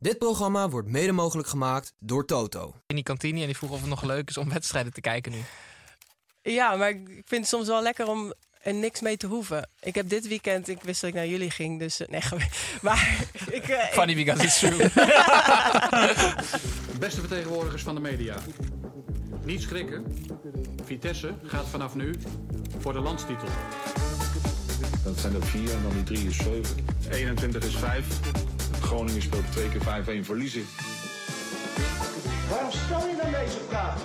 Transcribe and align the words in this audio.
Dit 0.00 0.18
programma 0.18 0.68
wordt 0.68 0.88
mede 0.88 1.12
mogelijk 1.12 1.48
gemaakt 1.48 1.92
door 1.98 2.24
Toto. 2.26 2.74
in 2.86 2.94
die 2.94 3.04
kantine 3.04 3.40
en 3.40 3.46
die 3.46 3.56
vroeg 3.56 3.70
of 3.70 3.80
het 3.80 3.88
nog 3.88 4.02
leuk 4.02 4.28
is 4.28 4.36
om 4.36 4.48
wedstrijden 4.48 4.92
te 4.92 5.00
kijken 5.00 5.32
nu. 5.32 5.38
Ja, 6.42 6.76
maar 6.76 6.88
ik 6.90 7.06
vind 7.06 7.40
het 7.40 7.48
soms 7.48 7.66
wel 7.66 7.82
lekker 7.82 8.06
om 8.08 8.32
er 8.62 8.74
niks 8.74 9.00
mee 9.00 9.16
te 9.16 9.26
hoeven. 9.26 9.68
Ik 9.80 9.94
heb 9.94 10.08
dit 10.08 10.28
weekend, 10.28 10.68
ik 10.68 10.82
wist 10.82 11.00
dat 11.00 11.10
ik 11.10 11.16
naar 11.16 11.26
jullie 11.26 11.50
ging, 11.50 11.78
dus 11.78 12.00
eh, 12.00 12.08
nee, 12.08 12.20
maar 12.82 13.18
ik, 13.50 13.68
ik- 13.68 13.88
Funny 13.92 14.14
because 14.14 14.42
it's 14.44 14.58
true. 14.58 14.76
Beste 16.98 17.20
vertegenwoordigers 17.20 17.82
van 17.82 17.94
de 17.94 18.00
media. 18.00 18.36
Niet 19.44 19.62
schrikken. 19.62 20.04
Vitesse 20.84 21.34
gaat 21.42 21.66
vanaf 21.68 21.94
nu 21.94 22.14
voor 22.78 22.92
de 22.92 23.00
landstitel. 23.00 23.48
Dat 25.04 25.18
zijn 25.18 25.34
er 25.34 25.42
vier 25.46 25.70
en 25.72 25.82
dan 25.82 25.92
die 25.92 26.02
drie 26.04 26.28
is 26.28 26.36
zeven. 26.36 26.76
21 27.10 27.64
is 27.64 27.76
5. 27.76 28.06
Groningen 28.88 29.22
speelt 29.22 29.52
twee 29.52 29.68
keer 29.68 30.22
5-1 30.22 30.24
verliezen. 30.24 30.66
Waarom 32.50 32.70
stel 32.70 33.08
je 33.08 33.16
dan 33.22 33.30
deze 33.30 33.58
vraag? 33.68 33.96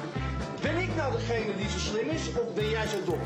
Ben 0.61 0.77
ik 0.77 0.95
nou 0.95 1.11
degene 1.11 1.55
die 1.57 1.69
zo 1.69 1.77
slim 1.77 2.09
is 2.09 2.27
of 2.27 2.53
ben 2.53 2.69
jij 2.69 2.87
zo 2.87 2.97
dom? 3.05 3.19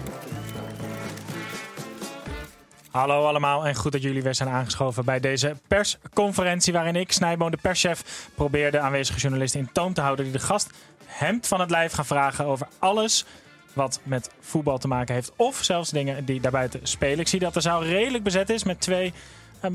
Hallo 2.91 3.25
allemaal 3.25 3.67
en 3.67 3.75
goed 3.75 3.91
dat 3.91 4.01
jullie 4.01 4.23
weer 4.23 4.35
zijn 4.35 4.49
aangeschoven 4.49 5.05
bij 5.05 5.19
deze 5.19 5.55
persconferentie 5.67 6.73
waarin 6.73 6.95
ik, 6.95 7.11
Snijboon, 7.11 7.51
de 7.51 7.57
perschef, 7.61 8.29
probeer 8.35 8.71
de 8.71 8.79
aanwezige 8.79 9.19
journalisten 9.19 9.59
in 9.59 9.69
toom 9.71 9.93
te 9.93 10.01
houden 10.01 10.25
die 10.25 10.33
de 10.33 10.39
gast 10.39 10.69
hemd 11.05 11.47
van 11.47 11.59
het 11.59 11.69
lijf 11.69 11.93
gaan 11.93 12.05
vragen 12.05 12.45
over 12.45 12.67
alles 12.79 13.25
wat 13.73 13.99
met 14.03 14.29
voetbal 14.39 14.77
te 14.77 14.87
maken 14.87 15.13
heeft 15.13 15.31
of 15.35 15.63
zelfs 15.63 15.89
dingen 15.89 16.25
die 16.25 16.41
daarbuiten 16.41 16.79
spelen. 16.83 17.19
Ik 17.19 17.27
zie 17.27 17.39
dat 17.39 17.53
de 17.53 17.61
zaal 17.61 17.83
redelijk 17.83 18.23
bezet 18.23 18.49
is 18.49 18.63
met 18.63 18.81
twee 18.81 19.13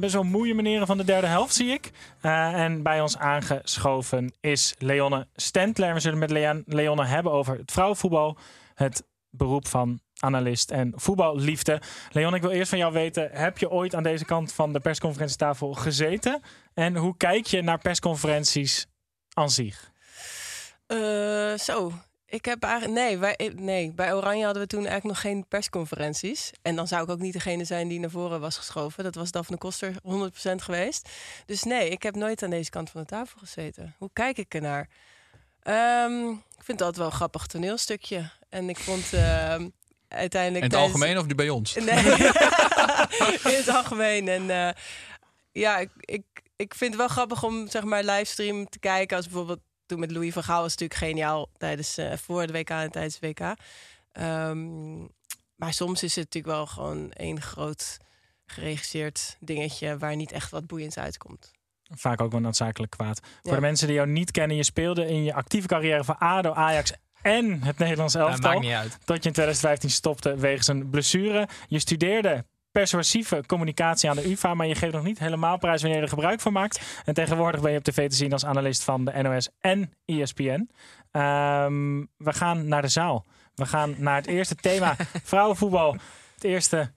best 0.01 0.13
wel 0.13 0.23
moeie 0.23 0.55
meneren 0.55 0.87
van 0.87 0.97
de 0.97 1.05
derde 1.05 1.27
helft, 1.27 1.55
zie 1.55 1.69
ik. 1.73 1.91
Eh, 2.21 2.65
en 2.65 2.83
bij 2.83 3.01
ons 3.01 3.19
aangeschoven 3.19 4.33
is 4.41 4.75
Leonne 4.79 5.27
Stentler. 5.35 5.95
We 5.95 6.01
zullen 6.01 6.19
met 6.19 6.31
Leon- 6.31 6.63
Leonne 6.67 7.05
hebben 7.05 7.33
over 7.33 7.59
het 7.59 7.73
vrouwenvoetbal, 7.73 8.37
het 8.75 9.03
beroep 9.31 9.69
van 9.69 10.01
analist 10.19 10.71
en 10.71 10.93
voetballiefde. 10.97 11.81
Leon, 12.11 12.35
ik 12.35 12.43
wil 12.43 12.51
eerst 12.51 12.69
van 12.69 12.79
jou 12.79 12.93
weten, 12.93 13.29
heb 13.33 13.59
je 13.59 13.71
ooit 13.71 13.95
aan 13.95 14.03
deze 14.03 14.25
kant 14.25 14.53
van 14.53 14.73
de 14.73 14.81
persconferentietafel 14.81 15.73
gezeten? 15.73 16.43
En 16.75 16.97
hoe 16.97 17.17
kijk 17.17 17.47
je 17.47 17.63
naar 17.63 17.79
persconferenties 17.79 18.87
aan 19.35 19.51
zich? 19.51 19.91
Eh, 20.87 21.55
zo. 21.55 21.93
Ik 22.33 22.45
heb 22.45 22.63
eigenlijk. 22.63 22.95
Nee, 22.95 23.19
wij, 23.19 23.53
nee, 23.57 23.93
bij 23.93 24.15
Oranje 24.15 24.45
hadden 24.45 24.63
we 24.63 24.69
toen 24.69 24.87
eigenlijk 24.87 25.09
nog 25.15 25.21
geen 25.21 25.49
persconferenties. 25.49 26.51
En 26.63 26.77
dan 26.77 26.89
zou 26.89 27.03
ik 27.03 27.09
ook 27.11 27.19
niet 27.19 27.33
degene 27.33 27.65
zijn 27.65 27.89
die 27.89 28.01
naar 28.01 28.11
voren 28.11 28.41
was 28.41 28.57
geschoven. 28.57 29.05
Dat 29.05 29.15
was 29.15 29.31
Daphne 29.31 29.57
Koster 29.59 29.93
100% 29.93 29.97
geweest. 30.57 31.09
Dus 31.47 31.63
nee, 31.63 31.89
ik 31.89 32.03
heb 32.03 32.15
nooit 32.15 32.43
aan 32.43 32.51
deze 32.51 32.71
kant 32.71 32.91
van 32.91 33.01
de 33.01 33.07
tafel 33.07 33.39
gezeten. 33.39 33.95
Hoe 33.99 34.11
kijk 34.13 34.39
ik 34.39 34.55
ernaar? 34.55 34.89
Ehm, 35.63 36.29
ik 36.31 36.65
vind 36.65 36.79
dat 36.79 36.97
wel 36.97 37.07
een 37.07 37.13
grappig 37.13 37.47
toneelstukje. 37.47 38.31
En 38.49 38.69
ik 38.69 38.79
vond 38.79 39.13
ehm, 39.13 39.69
uiteindelijk. 40.09 40.65
In 40.65 40.71
het 40.71 40.71
tijdens- 40.71 40.93
algemeen 40.93 41.19
of 41.19 41.27
nu 41.27 41.35
bij 41.35 41.49
ons? 41.49 41.75
Nee, 41.75 42.05
in 43.53 43.59
het 43.59 43.69
algemeen. 43.69 44.29
En 44.29 44.51
eh, 44.51 44.75
ja, 45.53 45.79
ik, 45.79 45.91
ik, 46.01 46.25
ik 46.57 46.75
vind 46.75 46.91
het 46.91 47.01
wel 47.01 47.09
grappig 47.09 47.43
om 47.43 47.69
zeg 47.69 47.83
maar 47.85 48.05
livestream 48.05 48.69
te 48.69 48.79
kijken. 48.79 49.17
Als 49.17 49.27
bijvoorbeeld 49.27 49.61
toen 49.93 50.01
met 50.01 50.11
Louis 50.11 50.33
van 50.33 50.43
Gaal 50.43 50.63
was 50.63 50.77
natuurlijk 50.77 51.01
geniaal 51.01 51.49
tijdens 51.57 51.99
eh, 51.99 52.17
voor 52.17 52.47
de 52.47 52.53
WK 52.53 52.71
en 52.71 52.91
tijdens 52.91 53.19
de 53.19 53.27
WK. 53.27 53.55
Ehm, 54.13 54.99
maar 55.57 55.73
soms 55.73 56.03
is 56.03 56.17
het 56.17 56.25
natuurlijk 56.25 56.55
wel 56.55 56.67
gewoon 56.67 57.11
één 57.11 57.41
groot 57.41 57.97
geregisseerd 58.47 59.37
dingetje 59.41 59.99
waar 59.99 60.17
niet 60.17 60.33
echt 60.33 60.51
wat 60.51 60.67
boeiends 60.67 60.99
uitkomt. 60.99 61.51
Vaak 61.83 62.21
ook 62.21 62.33
wel 62.33 62.41
noodzakelijk 62.41 62.91
kwaad. 62.93 63.21
Voor 63.43 63.55
de 63.55 63.61
mensen 63.61 63.87
die 63.87 63.97
jou 63.97 64.09
niet 64.09 64.31
kennen, 64.31 64.57
je 64.57 64.65
speelde 64.65 65.07
in 65.07 65.25
je 65.25 65.35
actieve 65.35 65.67
carrière 65.67 66.05
voor 66.05 66.17
ADO, 66.19 66.53
Ajax 66.53 66.93
en 67.23 67.63
het 67.63 67.79
Nederlands 67.79 68.13
Dat 68.13 68.29
elftal. 68.29 68.51
maakt 68.51 68.63
niet 68.65 68.75
uit. 68.75 68.91
tot 68.91 69.23
je 69.23 69.29
in 69.29 69.35
2015 69.35 69.91
stopte 69.91 70.37
wegens 70.37 70.67
een 70.67 70.91
blessure. 70.91 71.49
Je 71.67 71.79
studeerde 71.79 72.45
persuasieve 72.73 73.43
communicatie 73.47 74.11
aan 74.11 74.17
de 74.17 74.31
UvA, 74.31 74.55
maar 74.55 74.67
je 74.67 74.75
geeft 74.75 74.93
nog 74.93 75.05
niet 75.05 75.19
helemaal 75.19 75.59
prijs 75.59 75.81
wanneer 75.81 75.99
je 75.99 76.05
er 76.05 76.11
gebruik 76.13 76.41
van 76.41 76.53
maakt. 76.53 77.03
En 77.05 77.15
tegenwoordig 77.15 77.61
ben 77.61 77.73
je 77.73 77.79
op 77.79 77.85
tv 77.85 78.09
te 78.09 78.17
zien 78.17 78.33
als 78.33 78.45
analist 78.45 78.85
van 78.85 79.05
de 79.05 79.23
NOS 79.23 79.49
en 79.61 79.93
ESPN. 80.05 80.71
Ehm, 81.11 81.99
we 82.17 82.33
gaan 82.33 82.69
naar 82.69 82.83
de 82.83 82.89
zaal. 82.89 83.27
We 83.55 83.67
gaan 83.67 83.95
naar 83.99 84.17
het 84.17 84.27
eerste 84.27 84.55
thema, 84.55 84.97
vrouwenvoetbal. 85.33 85.97
Het 86.35 86.45
eerste 86.45 86.93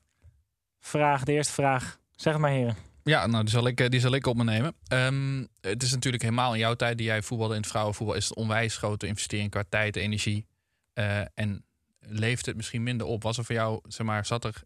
vraag, 0.79 1.23
de 1.23 1.31
eerste 1.33 1.53
vraag. 1.53 1.99
Zeg 2.15 2.33
het 2.33 2.41
maar 2.41 2.51
heren. 2.51 2.75
Ja, 3.03 3.27
nou, 3.27 3.43
die 3.43 3.53
zal 3.53 3.67
ik, 3.67 3.79
eh, 3.79 3.89
die 3.89 3.99
zal 3.99 4.13
ik 4.13 4.27
op 4.27 4.35
me 4.35 4.43
nemen. 4.43 4.75
Ehm, 4.87 5.45
het 5.61 5.83
is 5.83 5.91
natuurlijk 5.91 6.23
helemaal 6.23 6.53
in 6.53 6.59
jouw 6.59 6.73
tijd 6.73 6.97
die 6.97 7.05
jij 7.05 7.21
voetbalde 7.21 7.53
in 7.55 7.61
het 7.61 7.69
vrouwenvoetbal... 7.69 8.15
is 8.15 8.25
het 8.29 8.37
onwijs 8.37 8.77
grote 8.77 9.07
investering 9.07 9.49
qua 9.49 9.63
tijd, 9.69 9.95
energie. 9.95 10.45
eh, 10.93 11.19
en 11.19 11.65
leeft 11.99 12.45
het 12.45 12.55
misschien 12.55 12.83
minder 12.83 13.07
op? 13.07 13.23
Was 13.23 13.37
er 13.37 13.45
voor 13.45 13.55
jou, 13.55 13.79
zeg 13.87 14.05
maar, 14.05 14.25
zat 14.25 14.45
er 14.45 14.63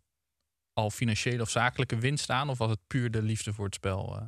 al 0.80 0.90
financiële 0.90 1.42
of 1.42 1.50
zakelijke 1.50 1.98
winst 1.98 2.30
aan? 2.30 2.50
Of 2.50 2.58
was 2.58 2.70
het 2.70 2.80
puur 2.88 3.12
de 3.12 3.22
liefde 3.22 3.54
voor 3.54 3.66
het 3.66 3.76
spel? 3.76 4.16
eh? 4.18 4.26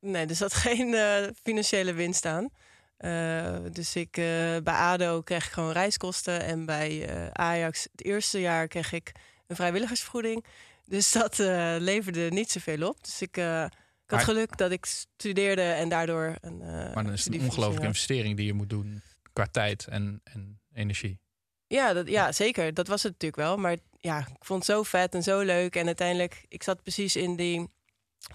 Nee, 0.00 0.26
er 0.26 0.34
zat 0.34 0.54
geen 0.66 0.94
eh, 0.94 1.26
financiële 1.42 1.92
winst 1.92 2.24
aan. 2.26 2.48
Eh, 2.96 3.56
dus 3.72 3.96
ik, 3.96 4.10
bij 4.12 4.62
ADO 4.74 5.22
kreeg 5.22 5.46
ik 5.46 5.52
gewoon 5.52 5.72
reiskosten. 5.72 6.42
En 6.42 6.66
bij 6.66 7.08
Ajax 7.32 7.82
het 7.92 8.04
eerste 8.04 8.40
jaar 8.40 8.68
kreeg 8.68 8.92
ik 8.92 9.12
een 9.46 9.56
vrijwilligersvergoeding. 9.56 10.44
Dus 10.84 11.12
dat 11.12 11.38
leverde 11.78 12.30
niet 12.30 12.50
zoveel 12.50 12.88
op. 12.88 13.04
Dus 13.04 13.22
ik, 13.22 13.36
ik 13.36 13.42
had 13.42 13.70
Maar- 14.06 14.20
geluk 14.20 14.56
dat 14.56 14.70
ik 14.70 14.84
studeerde 14.86 15.62
en 15.62 15.88
daardoor 15.88 16.36
een. 16.40 16.58
maar 16.58 17.04
dan 17.04 17.12
is 17.12 17.24
het 17.24 17.34
een 17.34 17.40
ongelooflijke 17.40 17.86
investering 17.86 18.36
die 18.36 18.46
je 18.46 18.52
moet 18.52 18.70
doen 18.70 19.02
qua 19.32 19.46
tijd 19.46 19.86
en, 19.86 20.20
en 20.24 20.60
energie. 20.74 21.18
Ja, 21.66 21.92
dat, 21.92 22.08
ja, 22.08 22.32
zeker. 22.32 22.74
Dat 22.74 22.86
was 22.88 23.02
het 23.02 23.12
natuurlijk 23.12 23.42
wel. 23.42 23.56
Maar 23.56 23.76
ja, 23.98 24.18
ik 24.18 24.44
vond 24.44 24.66
het 24.66 24.76
zo 24.76 24.82
vet 24.82 25.14
en 25.14 25.22
zo 25.22 25.40
leuk. 25.40 25.76
En 25.76 25.86
uiteindelijk, 25.86 26.44
ik 26.48 26.62
zat 26.62 26.82
precies 26.82 27.16
in 27.16 27.36
die 27.36 27.70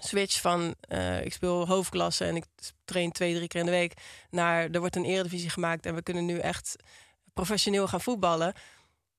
switch 0.00 0.40
van... 0.40 0.74
eh, 0.80 1.24
ik 1.24 1.32
speel 1.32 1.66
hoofdklasse 1.66 2.24
en 2.24 2.36
ik 2.36 2.44
train 2.84 3.12
twee, 3.12 3.34
drie 3.34 3.48
keer 3.48 3.60
in 3.60 3.66
de 3.66 3.72
week... 3.72 3.94
naar 4.30 4.70
er 4.70 4.80
wordt 4.80 4.96
een 4.96 5.04
eredivisie 5.04 5.50
gemaakt 5.50 5.86
en 5.86 5.94
we 5.94 6.02
kunnen 6.02 6.24
nu 6.24 6.38
echt 6.38 6.76
professioneel 7.32 7.88
gaan 7.88 8.00
voetballen. 8.00 8.54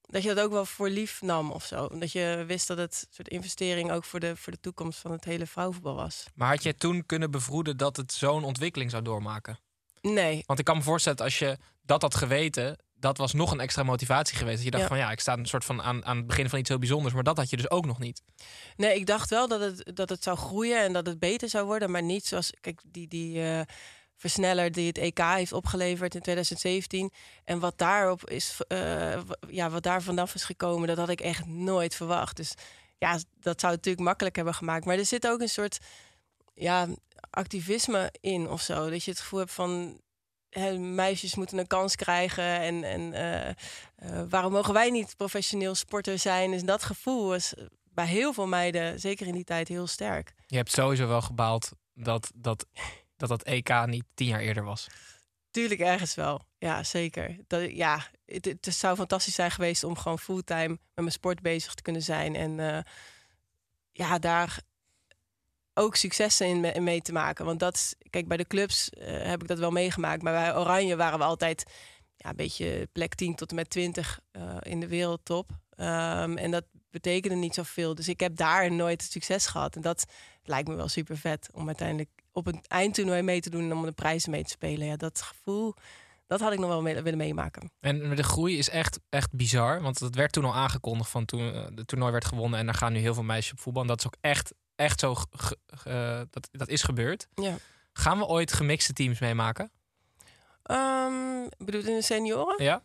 Dat 0.01 0.23
je 0.23 0.33
dat 0.33 0.45
ook 0.45 0.51
wel 0.51 0.65
voor 0.65 0.89
lief 0.89 1.21
nam 1.21 1.51
of 1.51 1.65
zo. 1.65 1.87
Dat 1.87 2.11
je 2.11 2.43
wist 2.47 2.67
dat 2.67 2.77
het 2.77 3.05
een 3.07 3.13
soort 3.13 3.27
investering 3.29 3.91
ook 3.91 4.03
voor 4.03 4.19
de, 4.19 4.35
voor 4.35 4.53
de 4.53 4.59
toekomst 4.59 4.99
van 4.99 5.11
het 5.11 5.23
hele 5.23 5.45
vrouwenvoetbal 5.45 5.95
was. 5.95 6.25
Maar 6.33 6.49
had 6.49 6.63
jij 6.63 6.73
toen 6.73 7.05
kunnen 7.05 7.31
bevroeden 7.31 7.77
dat 7.77 7.97
het 7.97 8.13
zo'n 8.13 8.43
ontwikkeling 8.43 8.91
zou 8.91 9.03
doormaken? 9.03 9.59
Nee, 10.01 10.43
Want 10.45 10.59
ik 10.59 10.65
kan 10.65 10.77
me 10.77 10.83
voorstellen 10.83 11.17
dat 11.17 11.27
als 11.27 11.39
je 11.39 11.57
dat 11.81 12.01
had 12.01 12.15
geweten, 12.15 12.77
dat 12.99 13.17
was 13.17 13.33
nog 13.33 13.51
een 13.51 13.59
extra 13.59 13.83
motivatie 13.83 14.37
geweest. 14.37 14.55
Dat 14.55 14.65
je 14.65 14.71
dacht 14.71 14.83
Ja. 14.83 14.89
van 14.89 14.97
ja, 14.97 15.11
ik 15.11 15.19
sta 15.19 15.37
een 15.37 15.45
soort 15.45 15.65
van 15.65 15.81
aan, 15.81 16.05
aan 16.05 16.17
het 16.17 16.27
begin 16.27 16.49
van 16.49 16.59
iets 16.59 16.69
heel 16.69 16.79
bijzonders, 16.79 17.13
maar 17.13 17.23
dat 17.23 17.37
had 17.37 17.49
je 17.49 17.57
dus 17.57 17.69
ook 17.69 17.85
nog 17.85 17.99
niet. 17.99 18.21
Nee, 18.75 18.95
ik 18.95 19.05
dacht 19.05 19.29
wel 19.29 19.47
dat 19.47 19.59
het, 19.59 19.95
dat 19.95 20.09
het 20.09 20.23
zou 20.23 20.37
groeien 20.37 20.79
en 20.79 20.93
dat 20.93 21.05
het 21.05 21.19
beter 21.19 21.49
zou 21.49 21.65
worden. 21.65 21.91
Maar 21.91 22.03
niet 22.03 22.25
zoals, 22.25 22.51
kijk, 22.61 22.81
die, 22.85 23.07
die 23.07 23.43
eh, 23.43 23.61
versneller 24.15 24.71
die 24.71 24.87
het 24.87 24.97
EK 24.97 25.19
heeft 25.19 25.53
opgeleverd 25.53 26.15
in 26.15 26.21
2017. 26.21 27.11
En 27.43 27.59
wat 27.59 27.77
daarop 27.77 28.29
is, 28.29 28.59
eh, 28.67 29.21
ja, 29.49 29.69
wat 29.69 29.83
daar 29.83 30.01
vanaf 30.01 30.35
is 30.35 30.43
gekomen, 30.43 30.87
dat 30.87 30.97
had 30.97 31.09
ik 31.09 31.21
echt 31.21 31.45
nooit 31.45 31.95
verwacht. 31.95 32.35
Dus 32.37 32.53
ja, 32.97 33.11
dat 33.39 33.59
zou 33.59 33.73
het 33.73 33.81
natuurlijk 33.85 33.99
makkelijk 34.05 34.35
hebben 34.35 34.53
gemaakt. 34.53 34.85
Maar 34.85 34.97
er 34.97 35.05
zit 35.05 35.27
ook 35.27 35.41
een 35.41 35.49
soort 35.49 35.77
ja, 36.53 36.87
activisme 37.29 38.13
in 38.21 38.49
of 38.49 38.61
zo. 38.61 38.89
Dat 38.89 39.03
je 39.03 39.11
het 39.11 39.19
gevoel 39.19 39.39
hebt 39.39 39.51
van 39.51 39.99
meisjes 40.79 41.35
moeten 41.35 41.57
een 41.57 41.67
kans 41.67 41.95
krijgen. 41.95 42.59
En, 42.59 42.83
en 42.83 43.13
eh, 43.13 43.49
eh, 43.49 43.55
waarom 44.29 44.51
mogen 44.51 44.73
wij 44.73 44.89
niet 44.89 45.17
professioneel 45.17 45.75
sporter 45.75 46.19
zijn? 46.19 46.51
Dus 46.51 46.63
dat 46.63 46.83
gevoel 46.83 47.27
was 47.27 47.53
bij 47.83 48.07
heel 48.07 48.33
veel 48.33 48.47
meiden, 48.47 48.99
zeker 48.99 49.27
in 49.27 49.33
die 49.33 49.43
tijd, 49.43 49.67
heel 49.67 49.87
sterk. 49.87 50.33
Je 50.47 50.55
hebt 50.55 50.71
sowieso 50.71 51.07
wel 51.07 51.21
gebaald 51.21 51.71
dat 51.93 52.31
dat, 52.35 52.65
dat, 53.17 53.29
dat 53.29 53.43
EK 53.43 53.85
niet 53.85 54.03
tien 54.13 54.27
jaar 54.27 54.39
eerder 54.39 54.63
was. 54.63 54.87
Tuurlijk 55.51 55.79
ergens 55.79 56.15
wel. 56.15 56.41
Ja, 56.57 56.83
zeker. 56.83 57.37
Dat, 57.47 57.71
ja, 57.71 58.07
het, 58.25 58.45
het 58.45 58.75
zou 58.75 58.95
fantastisch 58.95 59.35
zijn 59.35 59.51
geweest 59.51 59.83
om 59.83 59.97
gewoon 59.97 60.19
fulltime 60.19 60.67
met 60.67 60.79
mijn 60.95 61.11
sport 61.11 61.41
bezig 61.41 61.73
te 61.73 61.81
kunnen 61.81 62.01
zijn. 62.01 62.35
En 62.35 62.59
eh, 62.59 62.79
ja, 63.91 64.19
daar 64.19 64.59
ook 65.77 65.95
successen 65.95 66.47
in, 66.47 66.59
me- 66.59 66.71
in 66.71 66.83
mee 66.83 67.01
te 67.01 67.11
maken. 67.11 67.45
Want 67.45 67.59
dat, 67.59 67.95
kijk, 68.09 68.27
bij 68.27 68.37
de 68.37 68.47
clubs 68.47 68.89
eh, 68.89 69.23
heb 69.23 69.41
ik 69.41 69.47
dat 69.47 69.59
wel 69.59 69.71
meegemaakt. 69.71 70.21
Maar 70.21 70.33
bij 70.33 70.57
Oranje 70.57 70.95
waren 70.95 71.19
we 71.19 71.25
altijd 71.25 71.63
ja, 72.15 72.29
een 72.29 72.35
beetje 72.35 72.89
plek 72.91 73.15
10 73.15 73.35
tot 73.35 73.49
en 73.49 73.55
met 73.55 73.69
20 73.69 74.19
eh, 74.31 74.57
in 74.61 74.79
de 74.79 74.87
wereldtop. 74.87 75.49
Ehm, 75.69 76.37
en 76.37 76.51
dat 76.51 76.63
betekende 76.91 77.35
niet 77.35 77.53
zoveel. 77.53 77.95
Dus 77.95 78.07
ik 78.07 78.19
heb 78.19 78.35
daar 78.35 78.71
nooit 78.71 79.03
succes 79.03 79.45
gehad. 79.47 79.75
En 79.75 79.81
dat 79.81 80.05
lijkt 80.43 80.67
me 80.67 80.75
wel 80.75 80.87
super 80.87 81.17
vet 81.17 81.49
om 81.53 81.67
uiteindelijk 81.67 82.09
op 82.31 82.47
een 82.47 82.63
eindtoernooi 82.67 83.21
mee 83.21 83.41
te 83.41 83.49
doen 83.49 83.63
en 83.63 83.73
om 83.73 83.85
de 83.85 83.91
prijzen 83.91 84.31
mee 84.31 84.43
te 84.43 84.49
spelen. 84.49 84.87
Ja, 84.87 84.95
dat 84.95 85.21
gevoel, 85.21 85.73
dat 86.27 86.39
had 86.39 86.53
ik 86.53 86.59
nog 86.59 86.69
wel 86.69 86.81
mee- 86.81 87.01
willen 87.01 87.17
meemaken. 87.17 87.71
En 87.79 88.15
de 88.15 88.23
groei 88.23 88.57
is 88.57 88.69
echt, 88.69 88.99
echt 89.09 89.31
bizar. 89.33 89.81
Want 89.81 89.99
dat 89.99 90.15
werd 90.15 90.31
toen 90.31 90.45
al 90.45 90.55
aangekondigd 90.55 91.09
van 91.09 91.25
toen 91.25 91.53
eh, 91.53 91.65
de 91.73 91.85
toernooi 91.85 92.11
werd 92.11 92.25
gewonnen. 92.25 92.59
En 92.59 92.65
daar 92.65 92.75
gaan 92.75 92.93
nu 92.93 92.99
heel 92.99 93.13
veel 93.13 93.23
meisjes 93.23 93.51
op 93.51 93.59
voetbal. 93.59 93.81
En 93.81 93.87
dat 93.87 93.99
is 93.99 94.05
ook 94.05 94.15
echt, 94.21 94.53
echt 94.75 94.99
zo. 94.99 95.15
eh, 95.83 96.21
dat, 96.29 96.49
dat 96.51 96.67
is 96.67 96.83
gebeurd. 96.83 97.27
Ja. 97.35 97.55
Gaan 97.93 98.17
we 98.17 98.25
ooit 98.25 98.53
gemixte 98.53 98.93
teams 98.93 99.19
meemaken? 99.19 99.71
Ehm 100.63 101.47
bedoel 101.57 101.81
in 101.81 101.95
de 101.95 102.01
senioren? 102.01 102.63
Ja. 102.63 102.83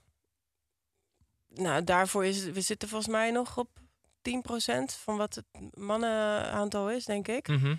Nou, 1.48 1.84
daarvoor 1.84 2.25
is 2.25 2.44
we 2.44 2.60
zitten 2.60 2.88
volgens 2.88 3.12
mij 3.12 3.31
nog 3.31 3.58
op 3.58 3.70
10% 4.22 4.31
van 4.84 5.16
wat 5.16 5.34
het 5.34 5.44
mannenaantal 5.75 6.90
is, 6.90 7.04
denk 7.04 7.28
ik. 7.28 7.48
Mhm. 7.48 7.76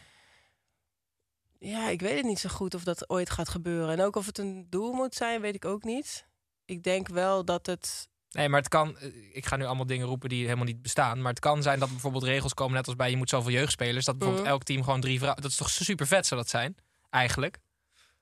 Ja, 1.59 1.87
ik 1.89 2.01
weet 2.01 2.15
het 2.17 2.25
niet 2.25 2.39
zo 2.39 2.49
goed 2.49 2.73
of 2.73 2.83
dat 2.83 3.09
ooit 3.09 3.29
gaat 3.29 3.49
gebeuren. 3.49 3.97
En 3.99 4.05
ook 4.05 4.15
of 4.15 4.25
het 4.25 4.37
een 4.37 4.67
doel 4.69 4.93
moet 4.93 5.15
zijn, 5.15 5.41
weet 5.41 5.55
ik 5.55 5.65
ook 5.65 5.83
niet. 5.83 6.25
Ik 6.65 6.83
denk 6.83 7.07
wel 7.07 7.45
dat 7.45 7.65
het. 7.65 8.09
Nee, 8.31 8.49
maar 8.49 8.59
het 8.59 8.69
kan. 8.69 8.97
eh, 8.97 9.09
Ik 9.35 9.45
ga 9.45 9.55
nu 9.55 9.65
allemaal 9.65 9.85
dingen 9.85 10.07
roepen 10.07 10.29
die 10.29 10.43
helemaal 10.43 10.65
niet 10.65 10.81
bestaan. 10.81 11.21
Maar 11.21 11.31
het 11.31 11.39
kan 11.39 11.61
zijn 11.61 11.79
dat 11.79 11.89
bijvoorbeeld 11.89 12.23
regels 12.23 12.53
komen, 12.53 12.75
net 12.75 12.87
als 12.87 12.95
bij 12.95 13.09
je 13.09 13.17
moet 13.17 13.29
zoveel 13.29 13.51
jeugdspelers. 13.51 14.05
Dat 14.05 14.17
bijvoorbeeld 14.17 14.45
Mhm. 14.47 14.53
elk 14.55 14.63
team 14.63 14.83
gewoon 14.83 15.01
drie 15.01 15.17
vrouwen. 15.17 15.41
Dat 15.41 15.51
is 15.51 15.57
toch 15.57 15.69
super 15.69 16.07
vet 16.07 16.25
zou 16.27 16.41
dat 16.41 16.49
zijn? 16.49 16.75
Eigenlijk. 17.09 17.57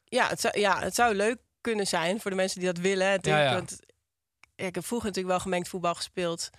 Ja 0.06 0.28
het, 0.28 0.42
zou, 0.42 0.60
ja, 0.60 0.80
het 0.80 0.96
zou 0.96 1.16
leuk 1.16 1.38
kunnen 1.62 1.88
zijn 1.88 2.20
voor 2.22 2.32
de 2.32 2.38
mensen 2.38 2.60
die 2.60 2.74
dat 2.74 2.78
willen. 2.84 3.08
Natuurlijk, 3.10 3.44
Ja, 3.44 3.50
ja. 3.50 3.56
Want 3.56 3.78
ja, 4.56 4.66
ik 4.66 4.76
heb 4.76 4.86
vroeger 4.86 5.08
natuurlijk 5.08 5.36
wel 5.36 5.44
gemengd 5.44 5.68
voetbal 5.68 5.96
gespeeld. 5.96 6.50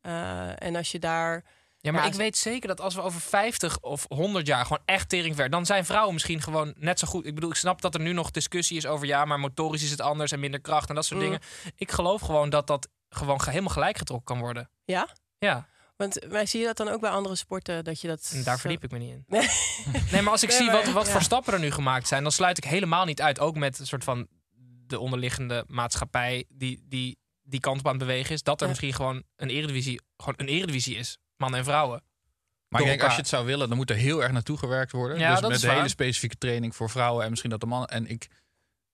Eh, 0.00 0.62
en 0.62 0.76
als 0.76 0.90
je 0.92 0.98
daar. 0.98 1.44
Ja, 1.80 1.92
maar 1.92 2.02
Ja, 2.02 2.08
ik 2.08 2.14
weet 2.14 2.36
zeker 2.36 2.68
dat 2.68 2.80
als 2.80 2.94
we 2.94 3.00
over 3.02 3.20
50 3.20 3.80
of 3.80 4.04
100 4.08 4.46
jaar 4.46 4.62
gewoon 4.62 4.82
echt 4.84 5.08
teringver, 5.08 5.50
dan 5.50 5.66
zijn 5.66 5.84
vrouwen 5.84 6.12
misschien 6.12 6.42
gewoon 6.42 6.74
net 6.76 6.98
zo 6.98 7.06
goed. 7.08 7.26
Ik 7.26 7.34
bedoel, 7.34 7.50
ik 7.50 7.56
snap 7.56 7.80
dat 7.80 7.94
er 7.94 8.00
nu 8.00 8.12
nog 8.12 8.30
discussie 8.30 8.76
is 8.76 8.86
over 8.86 9.06
ja, 9.06 9.24
maar 9.24 9.40
motorisch 9.40 9.82
is 9.82 9.90
het 9.90 10.00
anders 10.00 10.32
en 10.32 10.40
minder 10.40 10.60
kracht 10.60 10.88
en 10.88 10.94
dat 10.94 11.04
soort 11.04 11.20
Mm. 11.20 11.26
dingen. 11.26 11.40
Ik 11.76 11.90
geloof 11.92 12.20
gewoon 12.20 12.50
dat 12.50 12.66
dat 12.66 12.88
gewoon 13.08 13.40
ge- 13.40 13.50
helemaal 13.50 13.72
gelijk 13.72 13.98
getrokken 13.98 14.26
kan 14.26 14.38
worden. 14.38 14.70
Ja? 14.84 15.08
Ja, 15.38 15.68
Want 15.96 16.30
maar 16.30 16.46
zie 16.46 16.60
je 16.60 16.66
dat 16.66 16.76
dan 16.76 16.88
ook 16.88 17.00
bij 17.00 17.10
andere 17.10 17.36
sporten? 17.36 17.84
Dat 17.84 18.00
je 18.00 18.08
dat. 18.08 18.30
en 18.34 18.42
daar 18.42 18.54
zo- 18.54 18.60
verdiep 18.60 18.84
ik 18.84 18.90
me 18.90 18.98
niet 18.98 19.12
in. 19.12 19.24
Nee. 19.26 19.48
Nee, 20.12 20.22
maar 20.22 20.32
als 20.32 20.42
ik 20.42 20.48
Nee, 20.48 20.58
zie 20.58 20.66
maar- 20.66 20.84
wat, 20.84 20.92
wat 20.92 21.06
ja. 21.06 21.12
voor 21.12 21.22
stappen 21.22 21.52
er 21.52 21.58
nu 21.60 21.70
gemaakt 21.70 22.08
zijn, 22.08 22.22
dan 22.22 22.32
sluit 22.32 22.56
ik 22.58 22.64
helemaal 22.64 23.04
niet 23.04 23.20
uit. 23.22 23.40
Ook 23.40 23.56
met 23.56 23.78
een 23.78 23.86
soort 23.86 24.04
van 24.04 24.26
de 24.86 24.98
onderliggende 24.98 25.64
maatschappij 25.66 26.44
die, 26.48 26.84
die 26.88 27.18
die 27.42 27.60
kant 27.60 27.78
op 27.78 27.86
aan 27.86 27.92
het 27.96 28.00
bewegen 28.06 28.34
is. 28.34 28.42
Dat 28.42 28.56
er 28.56 28.62
Ja. 28.62 28.68
misschien 28.68 28.92
gewoon 28.94 29.22
een 29.36 29.48
eredivisie, 29.50 30.00
gewoon 30.16 30.34
een 30.36 30.48
eredivisie 30.48 30.96
is. 30.96 31.18
Mannen 31.36 31.58
en 31.58 31.64
vrouwen. 31.64 32.02
Maar 32.68 32.80
ik 32.80 32.86
denk, 32.86 33.02
als 33.02 33.12
je 33.12 33.18
het 33.18 33.28
zou 33.28 33.46
willen, 33.46 33.68
dan 33.68 33.76
moet 33.76 33.90
er 33.90 33.96
heel 33.96 34.22
erg 34.22 34.32
naartoe 34.32 34.58
gewerkt 34.58 34.92
worden. 34.92 35.18
Ja, 35.18 35.30
dus 35.30 35.40
dat 35.40 35.50
met 35.50 35.58
is 35.58 35.64
een 35.64 35.74
hele 35.74 35.88
specifieke 35.88 36.36
training 36.38 36.76
voor 36.76 36.90
vrouwen 36.90 37.24
en 37.24 37.28
misschien 37.30 37.50
dat 37.50 37.60
de 37.60 37.66
mannen. 37.66 37.88
En 37.88 38.06
ik, 38.06 38.28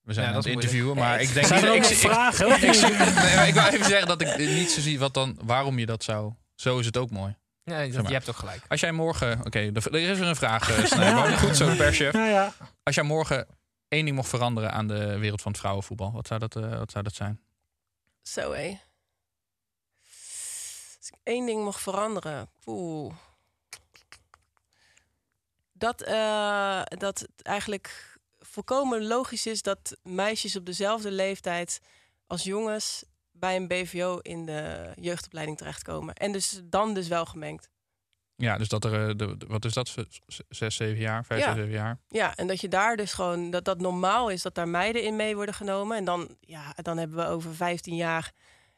we 0.05 0.12
zijn 0.12 0.27
Ja, 0.27 0.31
aan 0.33 0.39
het 0.39 0.47
interviewen, 0.47 0.97
maar 0.97 1.17
Nee, 1.17 1.27
ik 1.27 1.35
denk 1.35 1.47
Zijn 1.47 1.61
niet. 1.61 1.71
er 1.71 1.77
ook 1.77 1.83
Ik, 1.83 1.91
nog 1.91 1.91
ik, 2.03 2.11
vragen? 2.11 2.51
ik, 2.51 2.61
nee, 3.23 3.37
maar 3.37 3.49
ik 3.49 3.55
wil 3.55 3.65
even 3.67 3.85
zeggen 3.85 4.09
dat 4.09 4.21
ik 4.21 4.39
niet 4.39 4.71
zo 4.71 4.81
zie 4.81 4.99
wat 4.99 5.15
dan, 5.15 5.39
waarom 5.43 5.79
je 5.79 5.87
dat 5.87 6.05
zou. 6.05 6.33
Zo 6.55 6.79
is 6.79 6.87
het 6.87 6.97
ook 6.97 7.11
mooi. 7.11 7.37
Ja, 7.65 7.79
dat- 7.83 7.93
Zeg 7.93 8.03
maar. 8.03 8.06
je 8.11 8.17
hebt 8.17 8.29
ook 8.29 8.37
gelijk. 8.37 8.62
Als 8.69 8.81
jij 8.81 8.93
morgen, 8.93 9.41
oké, 9.45 9.59
er 9.59 9.95
er 9.95 10.11
is 10.11 10.19
weer 10.19 10.29
een 10.29 10.37
vraag, 10.37 10.71
eh 10.79 10.85
Snijboom. 10.85 11.31
Ja. 11.31 11.37
Goed 11.37 11.56
zo, 11.56 11.75
perschef. 11.77 12.12
Ja, 12.12 12.25
ja. 12.27 12.53
Als 12.83 12.95
jij 12.95 13.05
morgen 13.05 13.47
één 13.89 14.05
ding 14.05 14.17
mocht 14.17 14.29
veranderen 14.29 14.73
aan 14.73 14.87
de 14.89 15.19
wereld 15.19 15.43
van 15.43 15.51
het 15.53 15.61
vrouwenvoetbal, 15.61 16.12
wat 16.12 16.27
zou 16.27 16.41
dat, 16.41 16.56
eh, 16.56 16.79
wat 16.79 16.91
zou 16.91 17.05
dat 17.05 17.15
zijn? 17.15 17.41
Zo 18.23 18.53
hé. 18.53 18.79
Als 20.99 21.09
ik 21.09 21.15
één 21.23 21.47
ding 21.47 21.65
mocht 21.65 21.81
veranderen. 21.83 22.49
Oeh. 22.67 23.15
Dat, 25.73 26.03
eh, 26.03 26.83
dat 26.85 27.27
eigenlijk 27.43 28.13
volkomen 28.55 29.06
logisch 29.06 29.47
is 29.47 29.62
dat 29.62 29.97
meisjes 30.03 30.56
op 30.56 30.67
dezelfde 30.67 31.11
leeftijd 31.11 31.81
als 32.27 32.43
jongens 32.43 33.05
bij 33.33 33.56
een 33.56 33.69
BVO 33.69 34.19
in 34.23 34.47
de 34.47 34.93
jeugdopleiding 35.01 35.59
terechtkomen. 35.59 36.15
En 36.15 36.33
dus 36.33 36.61
dan 36.65 36.95
dus 36.95 37.09
wel 37.09 37.25
gemengd. 37.27 37.69
Ja, 38.37 38.59
dus 38.59 38.69
dat 38.69 38.85
er, 38.85 39.09
eh, 39.09 39.17
de, 39.17 39.37
wat 39.49 39.65
is 39.65 39.73
dat, 39.73 39.95
zes, 40.49 40.77
zeven 40.77 41.01
jaar, 41.01 41.25
vijf, 41.25 41.41
Ja. 41.41 41.47
zes, 41.47 41.56
zeven 41.56 41.73
jaar? 41.73 41.99
Ja, 42.09 42.37
en 42.37 42.47
dat 42.47 42.61
je 42.61 42.69
daar 42.69 42.97
dus 42.97 43.12
gewoon, 43.12 43.51
dat 43.51 43.65
dat 43.65 43.81
normaal 43.81 44.29
is 44.31 44.43
dat 44.43 44.55
daar 44.55 44.69
meiden 44.69 45.03
in 45.03 45.17
mee 45.17 45.35
worden 45.37 45.55
genomen. 45.55 45.97
En 45.97 46.05
dan, 46.05 46.37
ja, 46.41 46.73
dan 46.83 46.99
hebben 46.99 47.17
we 47.17 47.27
over 47.27 47.55
15 47.55 47.97
jaar 47.97 48.33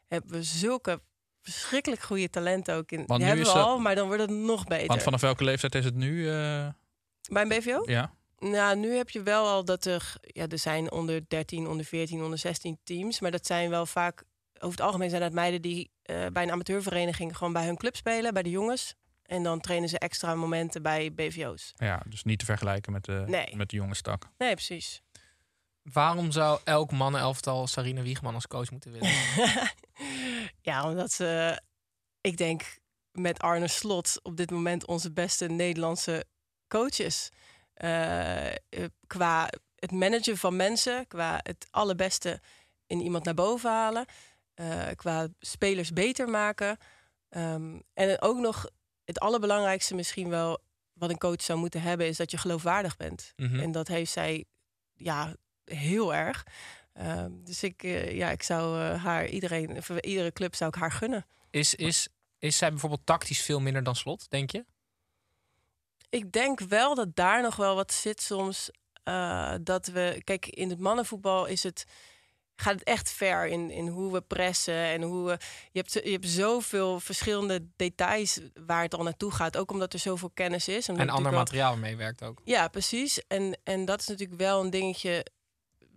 hebben 0.07 0.31
we 0.31 0.43
zulke 0.43 1.01
verschrikkelijk 1.41 2.01
goede 2.01 2.29
talenten 2.29 2.75
ook 2.75 2.91
in. 2.91 3.03
Want 3.05 3.19
die 3.19 3.27
hebben 3.27 3.45
is 3.45 3.51
we 3.51 3.57
dat- 3.57 3.67
al, 3.67 3.79
maar 3.79 3.95
dan 3.95 4.07
wordt 4.07 4.21
het 4.21 4.31
nog 4.31 4.63
beter. 4.65 4.87
Want 4.87 5.03
vanaf 5.03 5.21
welke 5.21 5.43
leeftijd 5.43 5.75
is 5.75 5.85
het 5.85 5.95
nu? 5.95 6.29
eh, 6.29 6.67
Bij 7.31 7.41
een 7.41 7.47
BVO? 7.49 7.83
ja. 7.85 8.13
Nou, 8.39 8.77
nu 8.77 8.95
heb 8.95 9.09
je 9.09 9.23
wel 9.23 9.47
al 9.47 9.65
dat 9.65 9.85
er, 9.85 10.13
ja, 10.21 10.47
er 10.47 10.59
zijn 10.59 10.91
onder 10.91 11.25
13, 11.27 11.67
onder 11.67 11.85
14, 11.85 12.23
onder 12.23 12.37
16 12.39 12.79
teams. 12.83 13.19
Maar 13.19 13.31
dat 13.31 13.45
zijn 13.45 13.69
wel 13.69 13.85
vaak, 13.85 14.23
over 14.53 14.69
het 14.77 14.81
algemeen 14.81 15.09
zijn 15.09 15.21
dat 15.21 15.31
meiden 15.33 15.61
die 15.61 15.91
eh, 16.01 16.25
bij 16.33 16.43
een 16.43 16.51
amateurvereniging 16.51 17.37
gewoon 17.37 17.53
bij 17.53 17.65
hun 17.65 17.77
club 17.77 17.95
spelen, 17.95 18.33
bij 18.33 18.43
de 18.43 18.49
jongens. 18.49 18.95
En 19.23 19.43
dan 19.43 19.59
trainen 19.59 19.89
ze 19.89 19.99
extra 19.99 20.35
momenten 20.35 20.81
bij 20.81 21.13
BVO's. 21.13 21.73
ja, 21.75 22.01
dus 22.07 22.23
niet 22.23 22.39
te 22.39 22.45
vergelijken 22.45 22.91
met 22.91 23.05
de, 23.05 23.23
Nee. 23.27 23.55
met 23.55 23.69
de 23.69 23.75
jonge 23.75 23.95
stak. 23.95 24.29
Nee, 24.37 24.53
precies. 24.53 25.01
Waarom 25.81 26.31
zou 26.31 26.59
elk 26.63 26.91
mannenelftal 26.91 27.67
Sarine 27.67 28.01
Wiegman 28.01 28.33
als 28.33 28.47
coach 28.47 28.71
moeten 28.71 28.91
willen? 28.91 29.11
ja, 30.69 30.89
omdat 30.89 31.11
ze, 31.11 31.61
ik 32.21 32.37
denk, 32.37 32.77
met 33.11 33.39
Arne 33.39 33.67
Slot 33.67 34.19
op 34.23 34.37
dit 34.37 34.51
moment 34.51 34.85
onze 34.85 35.11
beste 35.11 35.47
Nederlandse 35.47 36.25
coach 36.67 36.99
is. 36.99 37.29
Eh, 37.77 38.53
qua 39.07 39.49
het 39.75 39.91
managen 39.91 40.37
van 40.37 40.55
mensen, 40.55 41.07
qua 41.07 41.39
het 41.43 41.67
allerbeste 41.71 42.41
in 42.87 43.01
iemand 43.01 43.23
naar 43.23 43.33
boven 43.33 43.69
halen, 43.69 44.05
eh, 44.53 44.87
qua 44.95 45.27
spelers 45.39 45.93
beter 45.93 46.29
maken. 46.29 46.77
Ehm, 47.29 47.79
en 47.93 48.21
ook 48.21 48.37
nog 48.37 48.69
het 49.05 49.19
allerbelangrijkste 49.19 49.95
misschien 49.95 50.29
wel 50.29 50.59
wat 50.93 51.09
een 51.09 51.17
coach 51.17 51.41
zou 51.41 51.59
moeten 51.59 51.81
hebben, 51.81 52.07
is 52.07 52.17
dat 52.17 52.31
je 52.31 52.37
geloofwaardig 52.37 52.97
bent. 52.97 53.33
Mhm. 53.35 53.59
En 53.59 53.71
dat 53.71 53.87
heeft 53.87 54.11
zij 54.11 54.45
ja, 54.93 55.35
heel 55.63 56.15
erg. 56.15 56.45
Ehm, 56.93 57.31
dus 57.43 57.63
ik, 57.63 57.81
ja, 58.11 58.29
ik 58.29 58.43
zou 58.43 58.77
haar, 58.79 59.27
iedereen, 59.27 59.83
voor 59.83 60.01
iedere 60.01 60.31
club 60.31 60.55
zou 60.55 60.69
ik 60.69 60.79
haar 60.79 60.91
gunnen. 60.91 61.25
Is, 61.49 61.75
is, 61.75 62.07
is 62.39 62.57
zij 62.57 62.69
bijvoorbeeld 62.69 63.05
tactisch 63.05 63.41
veel 63.41 63.59
minder 63.59 63.83
dan 63.83 63.95
slot, 63.95 64.29
denk 64.29 64.51
je? 64.51 64.65
Ik 66.09 66.31
denk 66.31 66.59
wel 66.59 66.95
dat 66.95 67.15
daar 67.15 67.41
nog 67.41 67.55
wel 67.55 67.75
wat 67.75 67.93
zit 67.93 68.21
soms. 68.21 68.69
eh, 69.03 69.53
dat 69.61 69.87
we, 69.87 70.21
kijk, 70.23 70.45
in 70.45 70.69
het 70.69 70.79
mannenvoetbal 70.79 71.45
is 71.45 71.63
het, 71.63 71.85
gaat 72.55 72.73
het 72.73 72.83
echt 72.83 73.11
ver 73.11 73.45
in, 73.47 73.71
in 73.71 73.87
hoe 73.87 74.11
we 74.13 74.21
pressen 74.21 74.73
en 74.83 75.01
hoe 75.01 75.25
we. 75.25 75.37
Je 75.71 75.79
hebt, 75.79 75.93
je 75.93 76.11
hebt 76.11 76.27
zoveel 76.27 76.99
verschillende 76.99 77.67
details 77.75 78.39
waar 78.65 78.81
het 78.81 78.93
al 78.95 79.03
naartoe 79.03 79.31
gaat. 79.31 79.57
Ook 79.57 79.71
omdat 79.71 79.93
er 79.93 79.99
zoveel 79.99 80.29
kennis 80.33 80.67
is. 80.67 80.87
En 80.87 81.09
ander 81.09 81.31
wel- 81.31 81.39
materiaal 81.39 81.77
meewerkt 81.77 82.23
ook. 82.23 82.41
Ja, 82.43 82.67
precies. 82.67 83.21
En, 83.27 83.57
en 83.63 83.85
dat 83.85 83.99
is 84.01 84.07
natuurlijk 84.07 84.39
wel 84.39 84.63
een 84.63 84.69
dingetje. 84.69 85.25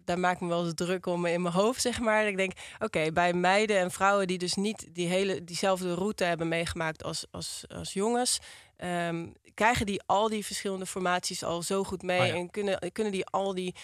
Daar 0.05 0.19
maak 0.19 0.35
ik 0.35 0.41
me 0.41 0.49
wel 0.49 0.65
eens 0.65 0.75
druk 0.75 1.07
om 1.07 1.27
in 1.27 1.43
mijn 1.43 1.55
hoofd, 1.55 1.81
zeg 1.81 2.01
maar. 2.01 2.27
Ik 2.29 2.37
denk, 2.37 2.53
oké, 2.79 3.13
bij 3.13 3.33
meiden 3.33 3.79
en 3.79 3.91
vrouwen 3.91 4.27
die 4.27 4.39
dus 4.39 4.55
niet 4.55 4.89
die 4.95 5.07
hele, 5.09 5.45
diezelfde 5.45 5.95
route 5.95 6.25
hebben 6.25 6.49
meegemaakt 6.49 7.03
als, 7.05 7.27
als, 7.31 7.65
als 7.69 7.93
jongens, 7.93 8.39
ehm, 8.81 9.27
krijgen 9.55 9.87
die 9.87 10.01
al 10.07 10.29
die 10.29 10.45
verschillende 10.45 10.87
formaties 10.87 11.43
al 11.43 11.63
zo 11.63 11.85
goed 11.85 12.03
mee 12.03 12.21
Oh 12.21 12.27
ja. 12.27 12.35
en 12.35 12.51
kunnen, 12.51 12.93
kunnen 12.93 13.13
die 13.13 13.27
al 13.27 13.55
die 13.55 13.75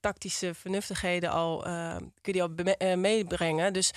tactische 0.00 0.54
vernuftigheden 0.54 1.30
al, 1.30 1.66
ehm, 1.66 1.98
kun 1.98 2.10
je 2.22 2.32
die 2.32 2.42
al 2.42 2.50
eh, 2.54 2.96
meebrengen. 2.96 3.72
Dus 3.72 3.90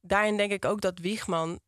daarin 0.00 0.36
denk 0.36 0.52
ik 0.52 0.64
ook 0.64 0.80
dat 0.80 0.98
Wiegman 0.98 1.60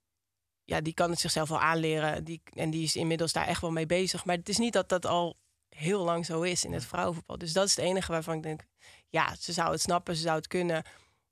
ja, 0.64 0.80
die 0.80 0.94
kan 0.94 1.10
het 1.10 1.20
zichzelf 1.20 1.48
wel 1.48 1.60
aanleren. 1.60 2.24
Die, 2.24 2.42
en 2.54 2.70
die 2.70 2.82
is 2.82 2.96
inmiddels 2.96 3.32
daar 3.32 3.46
echt 3.46 3.60
wel 3.60 3.70
mee 3.70 3.86
bezig. 3.86 4.24
Maar 4.24 4.36
het 4.36 4.48
is 4.48 4.58
niet 4.58 4.72
dat 4.72 4.88
dat 4.88 5.06
al 5.06 5.36
heel 5.68 6.04
lang 6.04 6.26
zo 6.26 6.42
is 6.42 6.64
in 6.64 6.72
het 6.72 6.84
vrouwenvoetbal. 6.84 7.38
Dus 7.38 7.52
dat 7.52 7.64
is 7.66 7.76
het 7.76 7.84
enige 7.84 8.12
waarvan 8.12 8.36
ik 8.36 8.42
denk, 8.42 8.60
ja, 9.08 9.34
ze 9.38 9.52
zou 9.52 9.70
het 9.70 9.80
snappen, 9.80 10.16
ze 10.16 10.22
zou 10.22 10.36
het 10.36 10.46
kunnen, 10.46 10.82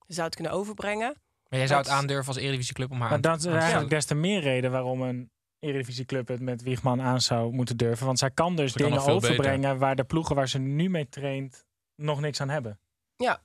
ze 0.06 0.14
zou 0.14 0.26
het 0.26 0.34
kunnen 0.34 0.52
overbrengen. 0.52 1.16
Maar 1.48 1.58
jij 1.58 1.68
zou 1.68 1.80
het 1.80 1.88
aandurven 1.90 2.26
als 2.34 2.42
Eredivisieclub 2.42 2.90
om 2.90 3.00
haar 3.00 3.08
Maar 3.08 3.16
aan 3.16 3.22
te- 3.22 3.28
dat 3.28 3.54
is 3.54 3.60
eigenlijk 3.60 3.90
des 3.90 4.04
te 4.04 4.14
meer 4.14 4.40
reden 4.40 4.70
waarom 4.70 5.02
een 5.02 5.30
Eredivisieclub 5.58 6.28
het 6.28 6.40
met 6.40 6.62
Wiegman 6.62 7.02
aan 7.02 7.20
zou 7.20 7.52
moeten 7.52 7.76
durven. 7.76 8.06
Want 8.06 8.18
zij 8.18 8.30
kan 8.30 8.56
dus 8.56 8.72
Ze 8.72 8.78
dingen 8.78 9.04
overbrengen 9.06 9.78
waar 9.78 9.96
de 9.96 10.04
ploegen 10.04 10.34
waar 10.36 10.48
ze 10.48 10.58
nu 10.58 10.88
mee 10.90 11.08
traint 11.08 11.64
nog 11.94 12.20
niks 12.20 12.40
aan 12.40 12.48
hebben. 12.48 12.80
Ja, 13.16 13.42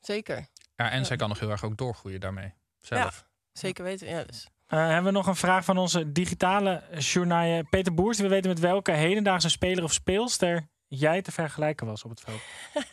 zeker. 0.00 0.48
Ja, 0.76 0.90
en 0.90 0.98
Ja. 0.98 1.04
zij 1.04 1.16
kan 1.16 1.28
nog 1.28 1.38
heel 1.38 1.50
erg 1.50 1.64
ook 1.64 1.76
doorgroeien 1.76 2.20
daarmee. 2.20 2.52
Zelf. 2.78 3.26
Zeker 3.52 3.84
weten. 3.84 4.08
Ja, 4.08 4.24
dus. 4.24 4.48
Eh, 4.66 4.78
hebben 4.86 5.04
we 5.04 5.18
nog 5.18 5.26
een 5.26 5.36
vraag 5.36 5.64
van 5.64 5.78
onze 5.78 6.12
digitale 6.12 6.82
journaal 6.98 7.62
Peter 7.70 7.94
Boers. 7.94 8.16
Die 8.16 8.26
wil 8.26 8.34
weten 8.34 8.50
met 8.50 8.60
welke 8.60 8.92
hedendaagse 8.92 9.48
speler 9.48 9.84
of 9.84 9.92
speelster 9.92 10.68
jij 10.86 11.22
te 11.22 11.32
vergelijken 11.32 11.86
was 11.86 12.04
op 12.04 12.10
het 12.10 12.20
veld. 12.20 12.40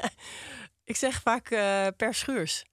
Ik 0.84 0.96
zeg 0.96 1.22
vaak 1.22 1.50
eh, 1.50 1.88
per 1.98 2.14
schuurs. 2.14 2.66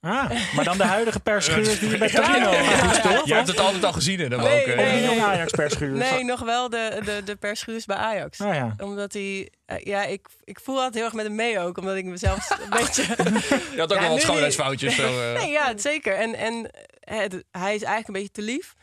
Ah, 0.00 0.30
maar 0.54 0.64
dan 0.64 0.78
de 0.78 0.84
huidige 0.84 1.20
per 1.20 1.42
Schuurs 1.42 1.78
die 1.78 1.90
je 1.90 1.98
bij 1.98 2.08
Ja. 2.12 2.20
Torino 2.22 2.50
moest, 2.84 3.02
toch? 3.02 3.26
Je 3.26 3.34
hebt 3.34 3.46
het 3.48 3.58
altijd 3.60 3.84
al 3.84 3.92
gezien 3.92 4.20
in 4.20 4.30
hem 4.32 4.40
Nee, 4.40 4.60
ook. 4.60 4.66
hè? 4.66 4.72
Of 4.72 4.78
nee, 4.78 4.92
nee. 4.92 5.04
jong 5.04 5.20
Ajax? 5.22 5.78
Nee, 5.78 6.24
nog 6.24 6.40
wel 6.40 6.68
de, 6.68 7.00
de, 7.04 7.22
de 7.24 7.82
bij 7.86 7.96
Ajax. 7.96 8.40
Ah 8.40 8.54
ja. 8.54 8.74
Omdat 8.78 9.12
hij, 9.12 9.50
eh, 9.66 9.84
ja, 9.84 10.04
ik, 10.04 10.26
ik 10.44 10.60
voel 10.60 10.76
altijd 10.76 10.94
heel 10.94 11.04
erg 11.04 11.12
met 11.12 11.24
hem 11.26 11.34
mee 11.34 11.58
ook. 11.60 11.78
Omdat 11.78 11.96
ik 11.96 12.04
mezelf 12.04 12.50
een 12.70 12.70
beetje... 12.70 13.02
Je 13.02 13.74
had 13.76 13.92
ook 13.92 13.98
Ja, 13.98 14.00
wel 14.00 14.10
wat 14.10 14.20
schoonheidsfoutjes. 14.20 14.94
Zo, 14.94 15.20
eh. 15.32 15.40
Nee, 15.40 15.50
ja, 15.50 15.72
zeker. 15.76 16.14
En, 16.16 16.34
en 16.34 16.70
het, 17.00 17.32
hij 17.50 17.74
is 17.74 17.82
eigenlijk 17.82 18.06
een 18.08 18.12
beetje 18.14 18.30
te 18.30 18.42
lief. 18.42 18.74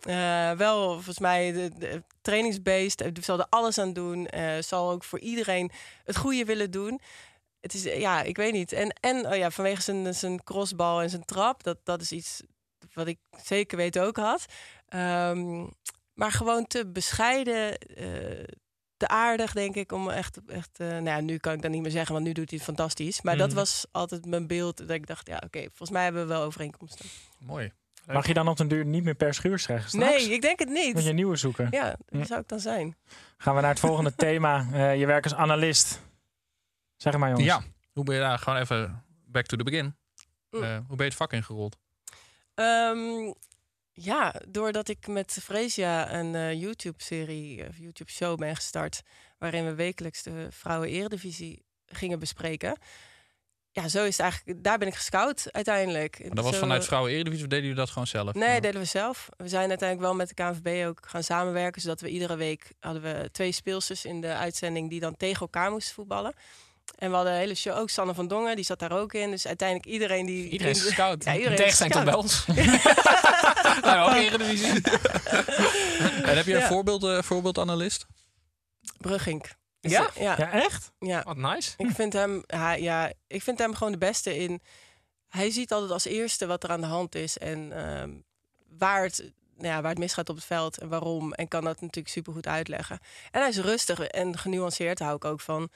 Eh, 0.00 0.50
wel, 0.58 0.92
volgens 0.92 1.18
mij, 1.18 1.52
de, 1.52 1.70
de 1.78 2.02
trainingsbeest. 2.22 3.00
Hij 3.00 3.12
zal 3.20 3.38
er 3.38 3.46
alles 3.50 3.78
aan 3.78 3.92
doen. 3.92 4.26
eh, 4.26 4.50
zal 4.60 4.90
ook 4.90 5.04
voor 5.04 5.18
iedereen 5.18 5.70
het 6.04 6.16
goede 6.16 6.44
willen 6.44 6.70
doen. 6.70 7.00
Het 7.64 7.74
is, 7.74 7.84
eh, 7.86 8.00
ja, 8.00 8.22
ik 8.22 8.36
weet 8.36 8.52
niet. 8.52 8.72
En, 8.72 8.88
en 9.00 9.26
oh 9.26 9.36
ja, 9.36 9.50
vanwege 9.50 9.82
zijn, 9.82 10.14
zijn 10.14 10.42
crossbal 10.44 11.02
en 11.02 11.10
zijn 11.10 11.24
trap. 11.24 11.62
Dat, 11.62 11.78
dat 11.84 12.00
is 12.00 12.12
iets 12.12 12.42
wat 12.92 13.06
ik 13.06 13.18
zeker 13.42 13.76
weet 13.76 13.98
ook 13.98 14.16
had. 14.16 14.44
Ehm, 14.88 15.66
maar 16.14 16.32
gewoon 16.32 16.66
te 16.66 16.86
bescheiden. 16.86 17.78
eh, 17.78 18.44
te 18.96 19.08
aardig, 19.08 19.52
denk 19.52 19.74
ik, 19.74 19.92
om 19.92 20.10
echt... 20.10 20.38
echt 20.46 20.78
eh, 20.80 20.86
nou 20.88 21.04
ja, 21.04 21.20
nu 21.20 21.36
kan 21.36 21.52
ik 21.52 21.62
dat 21.62 21.70
niet 21.70 21.82
meer 21.82 21.90
zeggen, 21.90 22.12
want 22.14 22.26
nu 22.26 22.32
doet 22.32 22.48
hij 22.50 22.58
het 22.58 22.66
fantastisch. 22.66 23.22
Maar 23.22 23.36
dat 23.36 23.48
Mhm. 23.48 23.56
was 23.56 23.86
altijd 23.92 24.26
mijn 24.26 24.46
beeld. 24.46 24.76
Dat 24.76 24.90
ik 24.90 25.06
dacht, 25.06 25.26
ja, 25.26 25.42
oké, 25.44 25.60
volgens 25.60 25.90
mij 25.90 26.02
hebben 26.04 26.22
we 26.22 26.28
wel 26.28 26.42
overeenkomsten. 26.42 27.06
Mooi. 27.38 27.72
Mag 28.06 28.26
je 28.26 28.34
dan 28.34 28.48
op 28.48 28.56
den 28.56 28.68
duur 28.68 28.84
niet 28.84 29.04
meer 29.04 29.14
per 29.14 29.34
zeggen 29.34 29.58
straks? 29.60 29.92
Nee, 29.92 30.32
ik 30.32 30.42
denk 30.42 30.58
het 30.58 30.68
Moet 30.68 30.78
je 30.78 30.92
niet. 30.94 31.06
een 31.06 31.14
nieuwe 31.14 31.36
zoeken? 31.36 31.68
Ja, 31.70 31.96
Hm. 32.08 32.24
zou 32.24 32.40
ik 32.40 32.48
dan 32.48 32.60
zijn? 32.60 32.96
Gaan 33.36 33.54
we 33.54 33.60
naar 33.60 33.70
het 33.70 33.80
volgende 33.80 34.14
thema. 34.26 34.66
Eh, 34.72 34.98
je 34.98 35.06
werkt 35.06 35.24
als 35.24 35.34
analist. 35.34 36.00
Zeg 36.96 37.16
maar 37.16 37.28
jongens. 37.28 37.46
Ja, 37.46 37.62
hoe 37.92 38.04
ben 38.04 38.14
je 38.14 38.20
daar 38.20 38.38
gewoon 38.38 38.58
even 38.58 39.04
back 39.26 39.46
to 39.46 39.56
the 39.56 39.64
begin? 39.64 39.96
Mm. 40.50 40.62
Eh, 40.62 40.76
hoe 40.76 40.96
ben 40.96 40.96
je 40.96 41.04
het 41.04 41.14
vak 41.14 41.32
ingerold? 41.32 41.76
Ehm, 42.54 43.32
ja, 43.92 44.34
doordat 44.48 44.88
ik 44.88 45.06
met 45.06 45.38
Freesia 45.42 46.12
een 46.12 46.34
eh, 46.34 46.60
YouTube-serie 46.60 47.68
of 47.68 47.78
YouTube-show 47.78 48.38
ben 48.38 48.56
gestart... 48.56 49.02
waarin 49.38 49.64
we 49.64 49.74
wekelijks 49.74 50.22
de 50.22 50.46
vrouwen-eredivisie 50.50 51.64
gingen 51.86 52.18
bespreken. 52.18 52.78
Ja, 53.70 53.88
zo 53.88 54.04
is 54.04 54.16
het 54.16 54.20
eigenlijk... 54.20 54.64
Daar 54.64 54.78
ben 54.78 54.88
ik 54.88 54.94
gescout 54.94 55.52
uiteindelijk. 55.52 56.18
Maar 56.18 56.34
dat 56.34 56.44
was 56.44 56.54
Zo- 56.54 56.60
vanuit 56.60 56.84
Vrouwen 56.84 57.12
Eredivisie 57.12 57.44
of 57.44 57.50
deden 57.50 57.64
jullie 57.64 57.80
dat 57.80 57.90
gewoon 57.90 58.06
zelf? 58.06 58.34
Nee, 58.34 58.60
deden 58.60 58.80
we 58.80 58.86
zelf. 58.86 59.28
We 59.36 59.48
zijn 59.48 59.68
uiteindelijk 59.68 60.08
wel 60.08 60.14
met 60.18 60.28
de 60.28 60.34
KNVB 60.34 60.86
ook 60.86 61.06
gaan 61.06 61.22
samenwerken. 61.22 61.80
Zodat 61.80 62.00
we 62.00 62.08
iedere 62.08 62.36
week 62.36 62.72
hadden 62.80 63.02
we 63.02 63.28
twee 63.32 63.52
speelsters 63.52 64.04
in 64.04 64.20
de 64.20 64.34
uitzending 64.34 64.90
die 64.90 65.00
dan 65.00 65.16
tegen 65.16 65.40
elkaar 65.40 65.70
moesten 65.70 65.94
voetballen. 65.94 66.34
En 66.98 67.10
we 67.10 67.14
hadden 67.16 67.32
een 67.32 67.38
hele 67.38 67.54
show, 67.54 67.76
ook 67.78 67.90
Sanne 67.90 68.14
van 68.14 68.28
Dongen, 68.28 68.56
die 68.56 68.64
zat 68.64 68.78
daar 68.78 68.92
ook 68.92 69.12
in. 69.12 69.30
Dus 69.30 69.46
uiteindelijk 69.46 69.88
iedereen 69.88 70.26
die... 70.26 70.48
Iedereen 70.48 70.72
is 70.74 70.82
gescout. 70.82 71.24
Ja, 71.24 71.32
iedereen 71.36 71.52
is 71.52 71.58
tegenstelling 71.76 71.94
tot 71.94 72.04
bij 72.04 72.14
ons. 72.14 72.46
nou, 73.86 74.10
ook 74.10 74.16
Eredivisie. 74.16 74.80
En 76.28 76.36
heb 76.36 76.46
je 76.46 76.54
een 76.54 76.60
Ja. 76.60 76.68
voorbeeld, 76.68 77.04
eh, 77.04 77.22
voorbeeldanalist? 77.22 78.06
Bruggink. 78.98 79.54
Is- 79.80 79.90
Ja? 79.90 80.10
Ja, 80.14 80.34
Ja, 80.38 80.52
echt? 80.52 80.92
ja. 80.98 81.22
Wat 81.22 81.36
nice. 81.36 81.72
Ik 81.76 81.90
vind 81.94 82.12
hem, 82.12 82.42
hij, 82.46 82.80
ja, 82.82 83.12
ik 83.26 83.42
vind 83.42 83.58
hem 83.58 83.74
gewoon 83.74 83.92
de 83.92 83.98
beste 83.98 84.36
in. 84.38 84.62
Hij 85.28 85.50
ziet 85.50 85.72
altijd 85.72 85.90
als 85.90 86.04
eerste 86.04 86.46
wat 86.46 86.62
er 86.64 86.70
aan 86.70 86.80
de 86.80 86.86
hand 86.86 87.14
is 87.14 87.38
en 87.38 87.72
ehm, 87.72 88.10
waar, 88.78 89.02
het, 89.02 89.30
nou 89.56 89.68
ja, 89.74 89.80
waar 89.80 89.90
het 89.90 89.98
misgaat 89.98 90.28
op 90.28 90.36
het 90.36 90.44
veld 90.44 90.78
en 90.78 90.88
waarom. 90.88 91.32
En 91.32 91.48
kan 91.48 91.64
dat 91.64 91.80
natuurlijk 91.80 92.14
supergoed 92.14 92.46
uitleggen. 92.46 92.98
En 93.30 93.40
hij 93.40 93.48
is 93.50 93.58
rustig 93.58 94.00
en 94.00 94.38
genuanceerd, 94.38 94.98
hou 94.98 95.16
ik 95.16 95.24
ook 95.24 95.40
van. 95.40 95.68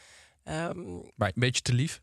Ehm, 0.48 0.94
Maar 1.14 1.28
een 1.28 1.32
beetje 1.34 1.62
te 1.62 1.72
lief. 1.72 2.00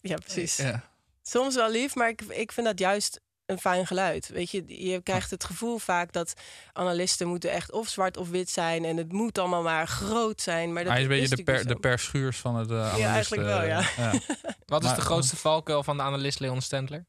ja, 0.00 0.16
precies. 0.16 0.56
Ja. 0.56 0.92
Soms 1.22 1.54
wel 1.54 1.70
lief, 1.70 1.94
maar 1.94 2.08
ik, 2.08 2.20
ik 2.22 2.52
vind 2.52 2.66
dat 2.66 2.78
juist 2.78 3.20
een 3.46 3.58
fijn 3.58 3.86
geluid. 3.86 4.28
Weet 4.28 4.50
je, 4.50 4.64
je 4.90 5.00
krijgt 5.02 5.30
het 5.30 5.44
gevoel 5.44 5.78
vaak 5.78 6.12
dat 6.12 6.34
analisten 6.72 7.28
moeten 7.28 7.50
echt 7.50 7.72
of 7.72 7.88
zwart 7.88 8.16
of 8.16 8.28
wit 8.28 8.50
zijn. 8.50 8.84
En 8.84 8.96
het 8.96 9.12
moet 9.12 9.38
allemaal 9.38 9.62
maar 9.62 9.86
groot 9.88 10.40
zijn. 10.40 10.72
Maar 10.72 10.84
dat 10.84 10.92
Hij 10.92 11.02
is 11.02 11.08
een 11.08 11.20
beetje 11.20 11.36
de, 11.36 11.42
per, 11.42 11.62
de 11.66 11.68
zo. 11.72 11.78
per 11.78 11.98
schuurs 11.98 12.38
van 12.38 12.56
het 12.56 12.70
uh, 12.70 12.76
analist, 12.78 13.02
eigenlijk 13.04 13.42
wel, 13.42 13.60
eh, 13.60 13.66
ja. 13.68 13.80
Wat 14.66 14.82
is 14.82 14.88
Maar- 14.88 14.96
de 14.96 15.02
grootste 15.04 15.36
valkuil 15.36 15.82
van 15.82 15.96
de 15.96 16.02
analist 16.02 16.40
Leon 16.40 16.60
Stendler? 16.62 17.04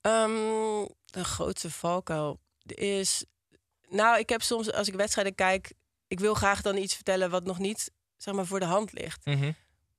Ehm, 0.00 0.30
de 1.04 1.24
grootste 1.24 1.70
valkuil 1.70 2.40
is... 2.66 3.24
Nou, 3.88 4.18
ik 4.18 4.28
heb 4.28 4.42
soms, 4.42 4.72
als 4.72 4.88
ik 4.88 4.94
wedstrijden 4.94 5.34
kijk... 5.34 5.72
Ik 6.06 6.20
wil 6.20 6.34
graag 6.34 6.62
dan 6.62 6.76
iets 6.76 6.94
vertellen 6.94 7.30
wat 7.30 7.44
nog 7.44 7.58
niet 7.58 7.90
zeg 8.16 8.34
maar, 8.34 8.46
voor 8.46 8.60
de 8.60 8.66
hand 8.66 8.92
ligt. 8.92 9.24
Mhm. 9.26 9.52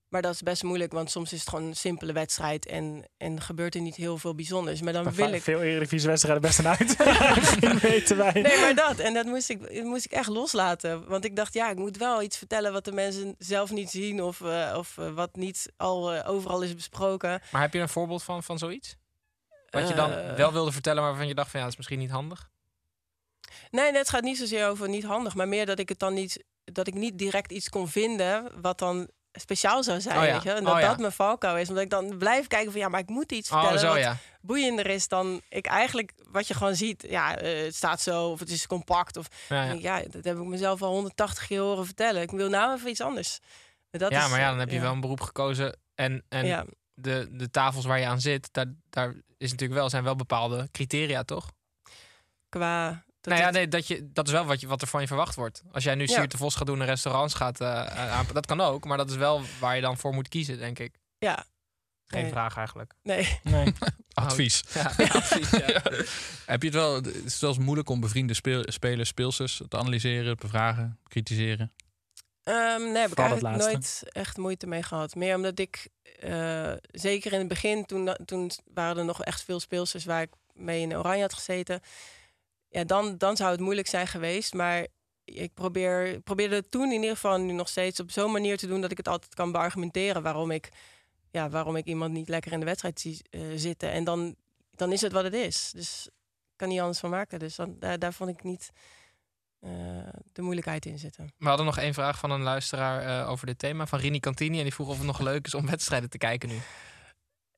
Maar 0.10 0.22
dat 0.22 0.34
is 0.34 0.42
best 0.42 0.64
moeilijk, 0.64 0.92
want 0.92 1.12
soms 1.12 1.34
is 1.34 1.40
het 1.40 1.50
gewoon 1.50 1.66
een 1.66 1.76
simpele 1.76 2.14
wedstrijd... 2.14 2.66
en, 2.66 3.10
en 3.18 3.42
gebeurt 3.42 3.76
er 3.76 3.82
niet 3.82 3.96
heel 3.96 4.18
veel 4.18 4.36
bijzonders. 4.36 4.82
Maar 4.82 4.94
dan 4.94 5.04
Maar 5.04 5.14
wil 5.14 5.34
ik... 5.34 5.42
Veel 5.42 5.62
Eredivisie-wedstrijden 5.62 6.42
best 6.42 6.60
een 6.60 6.68
uit. 6.68 6.96
weten 7.82 8.18
wij. 8.18 8.34
Nee, 8.34 8.60
maar 8.60 8.76
dat. 8.76 9.00
En 9.00 9.14
dat 9.14 9.26
moest 9.26 9.50
ik, 9.50 9.76
dat 9.76 9.84
moest 9.84 10.06
ik 10.06 10.12
echt 10.12 10.28
loslaten. 10.28 11.08
Want 11.08 11.26
ik 11.26 11.36
dacht, 11.36 11.54
ja, 11.54 11.70
ik 11.70 11.78
moet 11.78 11.98
wel 11.98 12.22
iets 12.22 12.38
vertellen... 12.38 12.72
wat 12.72 12.86
de 12.86 12.92
mensen 12.92 13.36
zelf 13.38 13.72
niet 13.72 13.90
zien... 13.90 14.24
of, 14.24 14.42
eh, 14.42 14.76
of 14.78 14.98
eh, 14.98 15.14
wat 15.14 15.36
niet 15.36 15.72
al 15.78 16.14
eh, 16.14 16.30
overal 16.30 16.62
is 16.62 16.76
besproken. 16.76 17.42
Maar 17.52 17.62
heb 17.62 17.74
je 17.74 17.80
een 17.80 17.90
voorbeeld 17.90 18.24
van, 18.24 18.44
van 18.44 18.58
zoiets? 18.58 18.96
Wat 19.70 19.88
je 19.88 19.94
dan 19.94 20.36
wel 20.36 20.52
wilde 20.52 20.72
vertellen, 20.72 21.02
maar 21.02 21.10
waarvan 21.10 21.28
je 21.28 21.36
dacht 21.36 21.50
van 21.50 21.60
ja, 21.60 21.66
dat 21.66 21.74
is 21.74 21.80
misschien 21.80 22.00
niet 22.00 22.12
handig. 22.12 22.50
Nee, 23.70 23.92
nee, 23.92 24.00
het 24.00 24.10
gaat 24.10 24.24
niet 24.24 24.38
zozeer 24.38 24.68
over 24.68 24.90
niet 24.90 25.04
handig, 25.04 25.36
maar 25.36 25.48
meer 25.48 25.66
dat 25.66 25.80
ik 25.80 25.90
het 25.90 26.00
dan 26.00 26.14
niet, 26.14 26.44
dat 26.64 26.88
ik 26.88 26.94
niet 26.94 27.18
direct 27.18 27.52
iets 27.52 27.70
kon 27.70 27.88
vinden 27.88 28.62
wat 28.62 28.80
dan 28.80 29.10
speciaal 29.36 29.84
zou 29.84 30.02
zijn. 30.02 30.18
Oh 30.18 30.26
ja. 30.26 30.32
weet 30.34 30.44
je? 30.44 30.52
En 30.52 30.64
dat 30.64 30.74
Oh 30.74 30.80
ja. 30.80 30.88
dat 30.88 30.98
mijn 30.98 31.12
valkuil 31.12 31.58
is. 31.58 31.68
Omdat 31.70 31.84
ik 31.84 31.90
dan 31.90 32.18
blijf 32.18 32.48
kijken 32.48 32.72
van 32.72 32.82
ja, 32.82 32.90
maar 32.90 33.00
ik 33.00 33.10
moet 33.10 33.32
iets 33.32 33.52
Oh, 33.52 33.58
vertellen 33.58 33.80
zo 33.82 33.88
wat 33.88 33.98
ja. 33.98 34.18
boeiender 34.42 34.88
is 34.88 35.08
dan 35.08 35.42
ik 35.50 35.66
eigenlijk 35.66 36.14
wat 36.32 36.48
je 36.48 36.54
gewoon 36.54 36.76
ziet. 36.76 37.06
Ja, 37.10 37.38
eh, 37.38 37.64
het 37.64 37.76
staat 37.76 38.02
zo 38.02 38.30
of 38.30 38.40
het 38.40 38.50
is 38.50 38.68
compact 38.68 39.18
of 39.18 39.28
Ja, 39.80 40.02
dat 40.10 40.24
heb 40.24 40.38
ik 40.38 40.44
mezelf 40.44 40.82
al 40.82 40.92
180 40.92 41.48
keer 41.48 41.60
horen 41.60 41.86
vertellen. 41.86 42.22
Ik 42.22 42.32
wil 42.32 42.50
nou 42.50 42.76
even 42.76 42.90
iets 42.90 43.02
anders. 43.02 43.40
Maar 43.92 44.02
Dat 44.02 44.12
ja, 44.12 44.24
is, 44.24 44.30
maar 44.30 44.40
ja, 44.40 44.46
dan 44.46 44.54
eh, 44.56 44.60
heb 44.64 44.72
je 44.74 44.80
wel 44.80 44.92
een 44.92 45.00
beroep 45.02 45.22
gekozen. 45.22 45.78
En, 45.96 46.24
en 46.30 46.46
Ja. 46.46 46.66
de, 46.94 47.28
de 47.32 47.50
tafels 47.50 47.86
waar 47.86 48.00
je 48.00 48.06
aan 48.06 48.22
zit, 48.22 48.50
daar, 48.52 48.66
daar 48.90 49.14
is 49.38 49.52
natuurlijk 49.52 49.80
wel, 49.80 49.90
zijn 49.90 50.04
wel 50.04 50.16
bepaalde 50.16 50.68
criteria, 50.72 51.24
toch? 51.24 51.52
qua 52.50 53.04
dat 53.26 53.34
nou 53.34 53.46
ja, 53.46 53.50
nee, 53.52 53.68
dat, 53.68 53.88
je, 53.88 54.10
dat 54.14 54.28
is 54.28 54.34
wel 54.34 54.46
wat, 54.46 54.60
je, 54.62 54.68
wat 54.68 54.82
er 54.82 54.88
van 54.88 55.02
je 55.02 55.08
verwacht 55.08 55.36
wordt. 55.36 55.64
Als 55.72 55.84
jij 55.84 55.96
nu 55.96 56.02
Ja. 56.08 56.14
Siert 56.14 56.32
de 56.32 56.38
Vos 56.38 56.56
gaat 56.56 56.68
doen 56.68 56.80
en 56.80 56.86
restaurants 56.86 57.34
gaat 57.34 57.62
eh, 57.62 57.86
aan, 58.12 58.26
dat 58.34 58.46
kan 58.46 58.62
ook. 58.62 58.86
Maar 58.86 58.98
dat 58.98 59.10
is 59.10 59.16
wel 59.16 59.42
waar 59.60 59.76
je 59.76 59.82
dan 59.82 59.98
voor 59.98 60.14
moet 60.14 60.28
kiezen, 60.28 60.58
denk 60.58 60.80
ik. 60.80 60.96
ja, 61.18 61.46
Geen 62.06 62.22
Nee. 62.22 62.32
vraag 62.32 62.58
eigenlijk. 62.58 62.94
nee. 63.04 63.40
Nee. 63.44 63.74
Advies. 64.14 64.64
Ja, 64.74 64.84
advies, 65.22 65.50
ja. 65.50 65.82
Heb 66.46 66.62
je 66.62 66.68
het 66.68 66.74
wel, 66.74 66.96
het 66.96 67.24
is 67.26 67.40
wel 67.40 67.50
eens 67.50 67.60
moeilijk 67.60 67.90
om 67.90 68.00
bevriende 68.00 68.34
speel, 68.34 68.64
spelers, 68.66 69.10
speelsters 69.10 69.62
te 69.68 69.78
analyseren, 69.78 70.38
bevragen, 70.38 71.00
kritiseren? 71.08 71.74
Ehm, 72.44 72.82
nee, 72.82 73.02
heb 73.02 73.12
ik 73.12 73.18
eigenlijk 73.18 73.58
nooit 73.58 74.04
echt 74.12 74.38
moeite 74.38 74.68
mee 74.68 74.84
gehad. 74.84 75.16
Meer 75.16 75.36
omdat 75.36 75.60
ik, 75.60 75.88
eh, 76.20 76.72
zeker 76.92 77.34
in 77.34 77.40
het 77.40 77.48
begin, 77.48 77.86
toen, 77.86 78.16
toen 78.26 78.52
waren 78.74 78.98
er 78.98 79.06
nog 79.06 79.24
echt 79.24 79.44
veel 79.44 79.60
speelsters 79.60 80.06
waar 80.06 80.22
ik 80.22 80.32
mee 80.54 80.82
in 80.82 80.98
Oranje 80.98 81.22
had 81.22 81.34
gezeten. 81.34 81.82
Ja, 82.76 82.84
dan, 82.84 83.18
dan 83.18 83.36
zou 83.36 83.52
het 83.52 83.60
moeilijk 83.60 83.88
zijn 83.88 84.08
geweest. 84.08 84.54
Maar 84.54 84.88
ik 85.24 85.54
probeer, 85.54 86.22
probeerde 86.22 86.56
het 86.56 86.72
toen 86.72 86.92
in 86.92 87.02
ieder 87.02 87.16
geval 87.16 87.38
nu 87.38 87.54
nog 87.54 87.70
steeds 87.70 88.00
op 88.00 88.12
zo'n 88.12 88.32
manier 88.32 88.58
te 88.58 88.68
doen 88.68 88.82
dat 88.82 88.92
ik 88.92 88.98
het 88.98 89.08
altijd 89.08 89.34
kan 89.34 89.52
beargumenteren 89.52 90.22
waarom 90.22 90.52
ik, 90.52 90.70
ja, 91.32 91.50
waarom 91.50 91.76
ik 91.76 91.86
iemand 91.86 92.14
niet 92.14 92.30
lekker 92.30 92.52
in 92.52 92.60
de 92.60 92.66
wedstrijd 92.66 93.00
zie 93.00 93.22
eh, 93.30 93.42
zitten. 93.56 93.92
En 93.92 94.04
dan, 94.04 94.36
dan 94.72 94.92
is 94.92 95.02
het 95.02 95.12
wat 95.12 95.24
het 95.24 95.34
is. 95.34 95.72
Dus 95.72 96.06
ik 96.08 96.56
kan 96.56 96.68
niet 96.68 96.80
anders 96.80 97.00
van 97.00 97.10
maken. 97.10 97.40
Dus 97.40 97.56
dan, 97.56 97.76
daar, 97.80 98.00
daar 98.00 98.14
vond 98.14 98.30
ik 98.30 98.44
niet 98.44 98.72
eh, 99.60 99.70
de 100.34 100.42
moeilijkheid 100.42 100.86
in 100.86 101.00
zitten. 101.00 101.34
We 101.38 101.48
hadden 101.48 101.66
nog 101.66 101.78
één 101.78 101.94
vraag 101.94 102.20
van 102.20 102.32
een 102.32 102.44
luisteraar 102.44 103.22
eh, 103.22 103.30
over 103.30 103.46
dit 103.46 103.60
thema. 103.60 103.88
Van 103.88 104.00
Rini 104.00 104.20
Cantini. 104.20 104.58
En 104.58 104.64
die 104.64 104.74
vroeg 104.74 104.90
of 104.90 104.98
het 104.98 105.06
nog 105.06 105.20
leuk 105.20 105.46
is 105.46 105.54
om 105.54 105.66
wedstrijden 105.66 106.10
te 106.10 106.18
kijken 106.18 106.50
nu. 106.50 106.60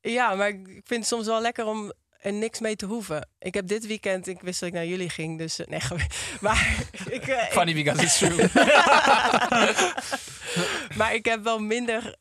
Ja, 0.01 0.35
maar 0.35 0.49
ik 0.49 0.65
vind 0.65 0.99
het 0.99 1.07
soms 1.07 1.25
wel 1.25 1.41
lekker 1.41 1.65
om 1.65 1.93
er 2.21 2.33
niks 2.33 2.59
mee 2.59 2.75
te 2.75 2.85
hoeven. 2.85 3.27
Ik 3.39 3.53
heb 3.53 3.67
dit 3.67 3.87
weekend, 3.87 4.27
ik 4.27 4.41
wist 4.41 4.59
dat 4.59 4.69
ik 4.69 4.75
naar 4.75 4.85
jullie 4.85 5.09
ging, 5.09 5.37
dus 5.37 5.59
eh, 5.59 5.67
nee, 5.67 5.79
maar 6.41 6.75
ik, 7.09 7.27
eh, 7.27 7.43
ik- 7.43 7.51
Funny 7.51 7.73
because 7.73 8.03
it's 8.03 8.17
true. 8.17 8.37
maar 10.97 11.13
ik 11.13 11.25
heb 11.25 11.43
wel 11.43 11.59
minder 11.59 12.15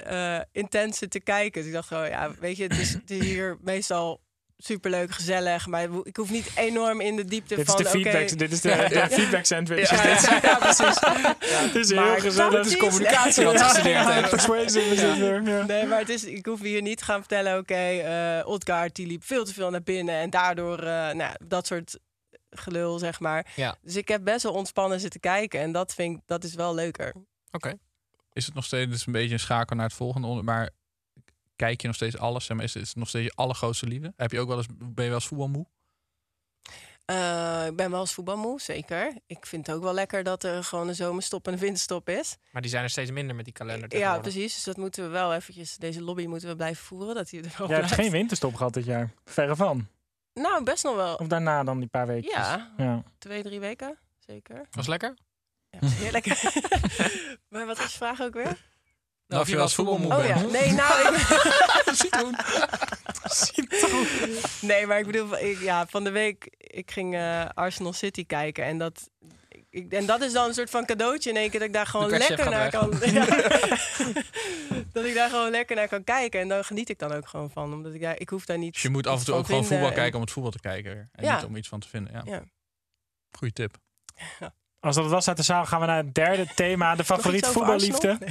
intens 0.53 0.99
te 1.09 1.21
kijken. 1.21 1.61
Dus 1.61 1.67
ik 1.71 1.77
dacht 1.77 1.89
gewoon, 1.89 2.09
ja, 2.09 2.31
weet 2.41 2.57
je, 2.57 2.63
het 2.63 2.79
is, 2.79 2.93
het 2.93 3.11
is 3.11 3.25
hier 3.25 3.59
meestal 3.63 4.21
superleuk, 4.59 5.11
gezellig. 5.11 5.67
Maar 5.67 5.89
ik 6.03 6.17
hoef 6.17 6.31
niet 6.31 6.51
enorm 6.57 7.01
in 7.01 7.17
de 7.17 7.25
diepte 7.25 7.55
Dit 7.55 7.67
is 7.69 7.73
van... 7.75 7.83
de 7.83 7.89
oké, 7.89 8.01
feedback, 8.01 8.39
dit 8.39 8.53
is 8.53 8.61
de, 8.61 8.69
Ja, 8.69 8.89
de 8.89 8.95
ja. 8.95 9.09
feedback 9.09 9.45
sandwich. 9.45 9.91
Ja, 9.91 10.03
is 10.17 10.23
ja, 10.43 10.57
precies. 10.59 10.99
Het 11.41 11.75
is 11.75 11.91
heel 11.91 12.19
gezellig. 12.21 12.53
tactisch- 12.53 12.77
communicatie 12.77 13.45
wat 13.45 13.63
gestudeerd 13.63 14.09
heeft. 14.13 14.31
Persuasive 14.31 14.89
is 14.95 15.03
het 15.03 15.19
weer, 15.19 15.43
ja. 15.43 15.65
Nee, 15.65 15.87
maar 15.87 15.99
het 15.99 16.09
is, 16.09 16.25
ik 16.25 16.47
hoef 16.47 16.61
hier 16.61 16.83
niet 16.83 16.99
te 16.99 17.05
gaan 17.05 17.19
vertellen, 17.19 17.59
oké, 17.59 17.75
eh 17.75 18.47
Odgaard 18.49 18.95
die 18.95 19.07
liep 19.07 19.25
veel 19.25 19.45
te 19.45 19.53
veel 19.55 19.71
naar 19.71 19.83
binnen 19.83 20.15
en 20.15 20.31
daardoor, 20.31 20.79
eh, 20.79 21.11
nou, 21.11 21.35
dat 21.45 21.67
soort 21.67 21.99
gelul, 22.51 22.99
zeg 22.99 23.21
maar. 23.21 23.47
Ja. 23.57 23.77
Dus 23.83 23.97
ik 23.97 24.09
heb 24.09 24.25
best 24.25 24.43
wel 24.43 24.53
ontspannen 24.53 25.01
zitten 25.01 25.21
kijken 25.21 25.61
en 25.61 25.73
dat 25.73 25.95
vind 25.95 26.17
ik, 26.17 26.23
dat 26.27 26.45
is 26.45 26.55
wel 26.55 26.75
leuker. 26.75 27.15
Oké. 27.51 27.73
Is 28.33 28.47
het 28.47 28.55
nog 28.55 28.65
steeds 28.65 28.91
dus 28.91 29.07
een 29.07 29.13
beetje 29.13 29.33
een 29.33 29.41
schakel 29.41 29.77
naar 29.77 29.87
het 29.87 29.95
volgende 29.95 30.27
onder, 30.27 30.45
maar 30.45 30.71
kijk 31.57 31.81
je 31.81 31.87
nog 31.87 31.97
steeds 31.97 32.19
alles? 32.19 32.45
Zeg 32.45 32.57
maar, 32.57 32.65
is 32.65 32.75
het 32.75 32.97
nog 32.97 33.09
steeds 33.09 33.25
je 33.25 33.33
allergrootste 33.35 33.87
liefde? 33.87 34.13
Heb 34.17 34.33
je 34.33 34.41
ook 34.41 34.49
wel 34.49 34.57
eens, 34.57 34.67
ben 34.79 35.05
je 35.05 35.11
wel 35.11 35.15
eens 35.15 35.27
voetbalmoe? 35.27 35.67
Eh, 37.07 37.67
ik 37.67 37.77
ben 37.77 37.91
wel 37.91 38.01
eens 38.01 38.13
voetbalmoe, 38.13 38.61
zeker. 38.61 39.15
Ik 39.27 39.47
vind 39.47 39.67
het 39.67 39.77
ook 39.77 39.83
wel 39.83 39.95
lekker 39.95 40.23
dat 40.23 40.45
er 40.45 40.65
gewoon 40.65 40.89
een 40.89 40.95
zomerstop 40.95 41.47
en 41.47 41.53
een 41.53 41.59
winterstop 41.59 42.09
is. 42.09 42.37
Maar 42.51 42.63
die 42.63 42.71
zijn 42.71 42.83
er 42.83 42.91
steeds 42.91 43.11
minder 43.11 43.37
met 43.37 43.45
die 43.45 43.55
kalender 43.55 43.99
Ja, 43.99 44.19
precies. 44.19 44.55
Dus 44.55 44.65
dat 44.65 44.77
moeten 44.77 45.05
we 45.05 45.09
wel 45.09 45.35
eventjes, 45.35 45.77
deze 45.77 46.03
lobby 46.03 46.27
moeten 46.27 46.49
we 46.49 46.57
blijven 46.57 46.85
voeren. 46.85 47.15
Dat 47.15 47.31
hij 47.31 47.43
er 47.43 47.55
wel 47.59 47.69
hebt 47.69 47.93
geen 47.93 48.11
winterstop 48.11 48.55
gehad 48.55 48.75
dit 48.75 48.85
jaar. 48.85 49.13
Verre 49.25 49.57
van. 49.57 49.89
Nou, 50.35 50.65
best 50.65 50.85
nog 50.85 50.97
wel. 50.97 51.15
Of 51.15 51.27
daarna 51.27 51.65
dan 51.65 51.79
die 51.79 51.89
paar 51.89 52.07
weken. 52.07 52.31
Ja, 52.31 52.73
ja. 52.77 53.03
twee, 53.19 53.43
drie 53.43 53.61
weken, 53.61 53.99
zeker. 54.19 54.67
Was 54.71 54.87
lekker? 54.87 55.15
Ja, 55.71 55.79
was 55.79 55.95
heerlijk. 55.95 56.27
maar 57.51 57.67
wat 57.67 57.79
was 57.79 57.93
je 57.93 57.97
vraag 57.97 58.21
ook 58.21 58.35
weer? 58.35 58.57
Nou, 59.29 59.43
of 59.43 59.49
je 59.49 59.55
wel 59.55 59.65
eens 59.65 59.75
voetbalmoe 59.75 60.13
Oh 60.13 60.17
bent. 60.27 60.41
ja, 60.41 60.47
nee, 60.47 60.73
nou... 60.73 61.15
Ik... 61.15 61.21
Citroen. 61.95 62.37
Nee, 64.71 64.87
maar 64.87 64.99
ik 64.99 65.07
bedoel, 65.07 65.39
ik, 65.39 65.61
ja, 65.61 65.87
van 65.87 66.05
de 66.05 66.11
week, 66.11 66.55
ik 66.59 66.91
ging 66.91 67.15
eh, 67.15 67.45
Arsenal 67.55 67.93
City 67.93 68.27
kijken 68.27 68.65
en 68.65 68.79
dat... 68.79 69.11
Ik, 69.71 69.93
en 69.93 70.07
dat 70.07 70.23
is 70.23 70.33
dan 70.33 70.49
een 70.49 70.55
soort 70.55 70.71
van 70.71 70.85
cadeautje 70.85 71.31
in 71.31 71.37
één 71.37 71.51
keer 71.51 71.59
dat 71.59 71.69
ik 71.69 71.75
daar 71.75 71.87
gewoon 71.87 72.11
lekker 72.11 72.51
naar 72.51 72.71
kan... 72.71 72.93
Ja. 73.05 73.25
dat 74.93 75.05
ik 75.05 75.15
daar 75.15 75.31
gewoon 75.31 75.51
lekker 75.51 75.77
naar 75.77 75.89
kan 75.89 76.05
kijken. 76.05 76.41
En 76.41 76.49
daar 76.49 76.65
geniet 76.65 76.89
ik 76.89 76.99
dan 76.99 77.13
ook 77.13 77.29
gewoon 77.29 77.51
van. 77.51 77.73
Omdat 77.73 77.95
ik, 77.95 78.01
daar, 78.01 78.21
ik 78.21 78.29
hoef 78.29 78.45
daar 78.45 78.59
niet 78.59 78.73
Dus 78.73 78.83
je 78.83 78.89
moet 78.91 79.07
af 79.07 79.19
en 79.19 79.25
toe 79.25 79.35
ook 79.35 79.47
gewoon 79.47 79.65
voetbal 79.65 79.89
en- 79.89 79.95
kijken 79.95 80.15
om 80.15 80.21
het 80.21 80.31
voetbal 80.31 80.53
te 80.53 80.61
kijken. 80.61 81.09
En 81.13 81.25
Ja. 81.25 81.35
niet 81.37 81.45
om 81.45 81.57
iets 81.57 81.69
van 81.69 81.81
te 81.81 81.89
vinden. 81.89 82.13
Ja. 82.13 82.23
Ja. 82.25 82.43
Goeie 83.31 83.53
tip. 83.53 83.77
Als 84.87 84.95
dat 84.95 85.05
het 85.05 85.13
was 85.13 85.29
uit 85.29 85.37
de 85.37 85.43
zaal, 85.43 85.65
gaan 85.67 85.81
we 85.81 85.87
naar 85.87 85.97
het 85.97 86.15
derde 86.15 86.47
thema. 86.55 86.95
De 86.95 87.05
over 87.13 87.45
voetballiefde. 87.45 88.19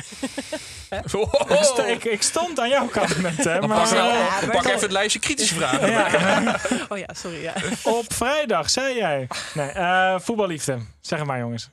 Ik 0.90 1.58
st- 1.62 1.78
Ik, 1.80 2.04
ik 2.04 2.22
stond 2.22 2.60
aan 2.60 2.70
jouw 2.70 2.88
kant 2.88 3.22
met 3.22 3.44
hem. 3.44 3.68
Maar, 3.68 3.78
pak, 3.78 3.90
wel- 3.90 4.08
Ja, 4.08 4.28
maar 4.42 4.50
pak 4.52 4.66
even 4.66 4.80
het 4.82 4.92
lijstje 4.92 5.20
kritische 5.20 5.56
vragen. 5.56 5.92
ja. 5.92 6.60
Oh 6.90 6.98
ja, 6.98 7.08
sorry. 7.14 7.42
Ja. 7.42 7.54
Op 7.84 8.14
vrijdag, 8.14 8.70
zei 8.70 8.96
jij. 8.96 9.28
Nee, 9.54 9.70
eh, 9.70 10.20
voetballiefde. 10.20 10.80
Zeg 11.02 11.20
het 11.20 11.28
maar, 11.28 11.40
jongens. 11.40 11.70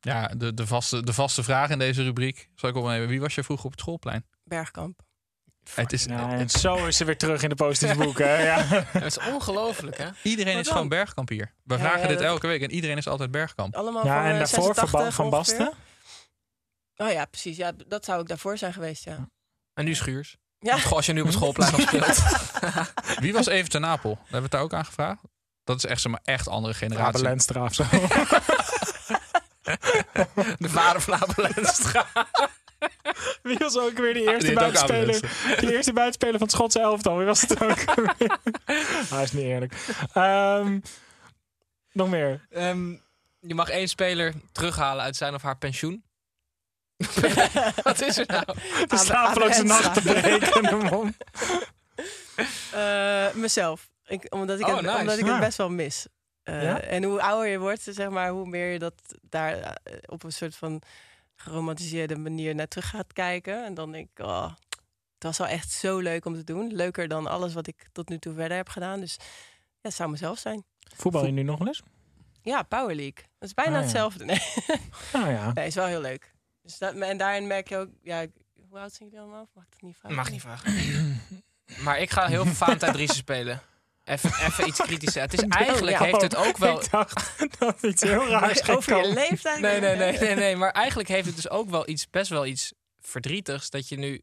Ja, 0.00 0.30
de, 0.36 0.54
de, 0.54 0.66
vaste, 0.66 1.02
de 1.04 1.12
vaste 1.12 1.42
vraag 1.42 1.70
in 1.70 1.78
deze 1.78 2.02
rubriek. 2.02 2.48
Zal 2.54 2.68
ik 2.70 2.76
opnemen. 2.76 3.08
Wie 3.08 3.20
was 3.20 3.34
je 3.34 3.42
vroeger 3.44 3.64
op 3.66 3.70
het 3.70 3.80
schoolplein? 3.80 4.24
Bergkamp. 4.44 5.00
Het 5.74 5.92
is, 5.92 6.04
Ja, 6.04 6.30
en 6.30 6.50
zo 6.50 6.86
is 6.86 6.96
ze 6.96 7.04
weer 7.04 7.16
terug 7.18 7.42
in 7.42 7.48
de 7.48 7.54
positieve 7.54 7.94
boeken. 8.04 8.42
Ja. 8.42 8.66
Dat 8.92 9.02
is 9.02 9.18
ongelooflijk, 9.18 9.98
hè? 9.98 10.08
Iedereen 10.22 10.58
is 10.58 10.68
gewoon 10.68 10.88
bergkamp 10.88 11.28
hier. 11.28 11.52
We 11.64 11.74
Ja, 11.74 11.80
vragen 11.80 12.00
ja, 12.00 12.06
dit 12.06 12.18
dat- 12.18 12.26
elke 12.26 12.46
week 12.46 12.62
en 12.62 12.70
iedereen 12.70 12.96
is 12.96 13.08
altijd 13.08 13.30
bergkamp. 13.30 13.74
Allemaal 13.76 14.04
ja, 14.04 14.14
van 14.16 14.24
en 14.24 14.32
eh, 14.32 14.38
daarvoor 14.38 14.64
van, 14.64 14.74
86 14.74 15.00
Ba- 15.08 15.10
van. 15.22 15.30
Basten. 15.30 15.72
Oh 16.96 17.12
ja, 17.12 17.24
precies. 17.24 17.56
Ja, 17.56 17.72
dat 17.86 18.04
zou 18.04 18.20
ik 18.20 18.28
daarvoor 18.28 18.58
zijn 18.58 18.72
geweest, 18.72 19.04
ja. 19.04 19.28
En 19.74 19.84
nu 19.84 19.94
Schuurs. 19.94 20.36
Ja, 20.58 20.78
Goh, 20.78 20.92
Als 20.92 21.06
je 21.06 21.12
nu 21.12 21.20
op 21.20 21.26
het 21.26 21.34
schoolplein 21.40 21.72
nog 21.72 21.80
speelt. 21.80 22.22
Wie 23.20 23.32
was 23.32 23.46
even 23.46 23.70
ten 23.70 23.80
Napel? 23.80 24.10
Hebben 24.10 24.30
we 24.30 24.42
het 24.42 24.50
daar 24.50 24.60
ook 24.60 24.74
aan 24.74 24.84
gevraagd? 24.84 25.20
Dat 25.64 25.76
is 25.76 25.84
echt, 25.84 26.08
maar, 26.08 26.20
echt 26.24 26.48
andere 26.48 26.74
generatie. 26.74 27.22
Lenstra 27.22 27.64
of 27.64 27.74
zo. 27.74 27.84
De 30.58 30.68
vader 30.68 31.00
van 31.00 31.14
Abel 31.14 31.48
Lenstra. 31.54 32.06
Wie 33.42 33.58
was 33.58 33.78
ook 33.78 33.98
weer 33.98 34.14
de 34.14 34.20
eerste 34.20 34.48
die 34.54 34.58
heeft 34.64 34.82
ook 34.82 34.88
buitenspeler? 34.88 35.60
De 35.60 35.72
eerste 35.76 35.92
buitenspeler 35.92 36.32
van 36.38 36.42
het 36.46 36.50
Schotse 36.56 36.80
elftal. 36.80 37.16
Wie 37.16 37.26
was 37.26 37.40
het 37.40 37.62
ook? 37.62 37.78
Hij 39.10 39.22
is 39.22 39.32
niet 39.32 39.42
eerlijk. 39.44 39.74
Ehm, 40.12 40.80
nog 41.92 42.08
meer. 42.08 42.46
Ehm, 42.50 42.90
je 43.40 43.54
mag 43.54 43.68
één 43.68 43.88
speler 43.88 44.32
terughalen 44.52 45.04
uit 45.04 45.16
zijn 45.16 45.34
of 45.34 45.42
haar 45.42 45.56
pensioen. 45.58 46.04
Wat 47.82 48.00
is 48.00 48.16
er 48.18 48.26
nou? 48.26 48.44
De 48.86 48.96
slapeloze 48.96 49.54
Abe 49.58 49.62
nacht 49.68 49.94
te 49.94 50.00
Enstra. 50.00 50.20
breken. 50.38 50.62
de 50.62 50.76
man. 50.90 51.14
Eh, 52.72 53.32
mezelf. 53.34 53.88
Ik, 54.06 54.26
omdat 54.34 54.60
ik, 54.60 54.66
Oh, 54.66 54.74
het, 54.76 54.84
nice. 54.84 54.98
omdat 54.98 55.18
ik 55.18 55.24
Ja. 55.26 55.30
het 55.32 55.40
best 55.40 55.56
wel 55.58 55.70
mis. 55.70 56.06
Eh, 56.42 56.62
Ja? 56.62 56.80
En 56.80 57.02
hoe 57.04 57.22
ouder 57.22 57.48
je 57.50 57.58
wordt, 57.58 57.82
zeg 57.90 58.08
maar, 58.08 58.28
hoe 58.30 58.46
meer 58.46 58.72
je 58.72 58.78
dat 58.78 58.94
daar 59.22 59.52
eh, 59.52 59.72
op 60.06 60.22
een 60.22 60.32
soort 60.32 60.56
van 60.56 60.82
geromantiseerde 61.36 62.16
manier 62.18 62.54
naar 62.54 62.68
terug 62.68 62.88
gaat 62.88 63.12
kijken. 63.12 63.64
En 63.64 63.74
dan 63.74 63.92
denk 63.92 64.08
ik, 64.14 64.24
oh, 64.24 64.44
het 65.14 65.22
was 65.24 65.38
wel 65.38 65.46
echt 65.46 65.70
zo 65.70 65.98
leuk 65.98 66.24
om 66.24 66.34
te 66.34 66.44
doen. 66.44 66.72
Leuker 66.74 67.08
dan 67.08 67.26
alles 67.26 67.54
wat 67.54 67.66
ik 67.66 67.88
tot 67.92 68.08
nu 68.08 68.18
toe 68.18 68.34
verder 68.34 68.56
heb 68.56 68.68
gedaan. 68.68 69.00
Dus 69.00 69.16
ja, 69.20 69.24
het 69.82 69.94
zou 69.94 70.10
mezelf 70.10 70.38
zijn. 70.38 70.64
Voetbal 70.96 71.26
je 71.26 71.32
nu 71.32 71.42
nog 71.42 71.58
wel 71.58 71.66
eens? 71.68 71.82
Ja, 72.42 72.62
Power 72.62 72.94
League. 72.94 73.24
Dat 73.38 73.48
is 73.48 73.54
bijna 73.54 73.70
Ah, 73.70 73.76
ja. 73.76 73.82
hetzelfde. 73.82 74.24
Nee. 74.24 74.40
Nou 75.12 75.30
ja. 75.30 75.52
nee, 75.52 75.66
is 75.66 75.74
wel 75.74 75.86
heel 75.86 76.00
leuk. 76.00 76.34
Dus 76.62 76.78
dat, 76.78 76.94
en 76.94 77.16
daarin 77.16 77.46
merk 77.46 77.68
je 77.68 77.76
ook, 77.76 77.88
ja, 78.02 78.20
ik- 78.20 78.32
hoe 78.68 78.78
oud 78.78 78.92
zijn 78.92 79.08
jullie 79.08 79.24
allemaal? 79.24 79.48
Mag 79.54 79.64
ik 79.64 79.70
dat 79.70 79.82
niet 79.82 79.96
vragen? 79.96 80.16
Mag 80.16 80.30
niet 80.30 80.40
vragen. 80.40 81.20
Maar 81.84 81.98
ik 82.00 82.10
ga 82.10 82.26
heel 82.26 82.44
veel 82.44 82.54
Valentijn 82.54 82.92
Driessen 82.92 83.16
spelen. 83.16 83.60
Even, 84.06 84.30
even 84.46 84.66
iets 84.68 84.80
kritischer. 84.80 85.22
Het 85.22 85.32
is 85.32 85.40
eigenlijk 85.66 85.98
heeft 85.98 86.20
het 86.20 86.36
ook 86.36 86.56
wel... 86.56 86.80
Ik 86.82 86.90
dacht 86.90 87.58
dat 87.58 87.82
iets 87.82 88.02
heel 88.02 88.28
raars 88.28 88.68
Over 88.68 88.96
je 89.06 89.12
leeftijd? 89.12 89.60
Nee, 89.60 89.80
nee, 89.80 89.96
nee, 89.96 90.18
nee, 90.18 90.34
nee. 90.34 90.56
Maar 90.56 90.70
eigenlijk 90.70 91.08
heeft 91.08 91.26
het 91.26 91.34
dus 91.36 91.50
ook 91.50 91.70
wel 91.70 91.88
iets, 91.88 92.10
best 92.10 92.30
wel 92.30 92.46
iets 92.46 92.72
verdrietigs. 93.00 93.70
Dat 93.70 93.88
je 93.88 93.96
nu 93.98 94.22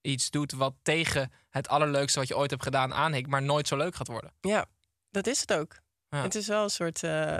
iets 0.00 0.30
doet 0.30 0.52
wat 0.52 0.74
tegen 0.82 1.32
het 1.50 1.68
allerleukste 1.68 2.18
wat 2.18 2.28
je 2.28 2.36
ooit 2.36 2.50
hebt 2.50 2.62
gedaan 2.62 2.94
aanhikt, 2.94 3.28
maar 3.28 3.42
nooit 3.42 3.68
zo 3.68 3.76
leuk 3.76 3.94
gaat 3.94 4.08
worden. 4.08 4.32
Ja, 4.40 4.66
dat 5.10 5.26
is 5.26 5.40
het 5.40 5.52
ook. 5.52 5.80
Ja. 6.08 6.22
Het 6.22 6.34
is 6.34 6.46
wel 6.46 6.62
een 6.62 6.70
soort. 6.70 7.02
eh, 7.02 7.38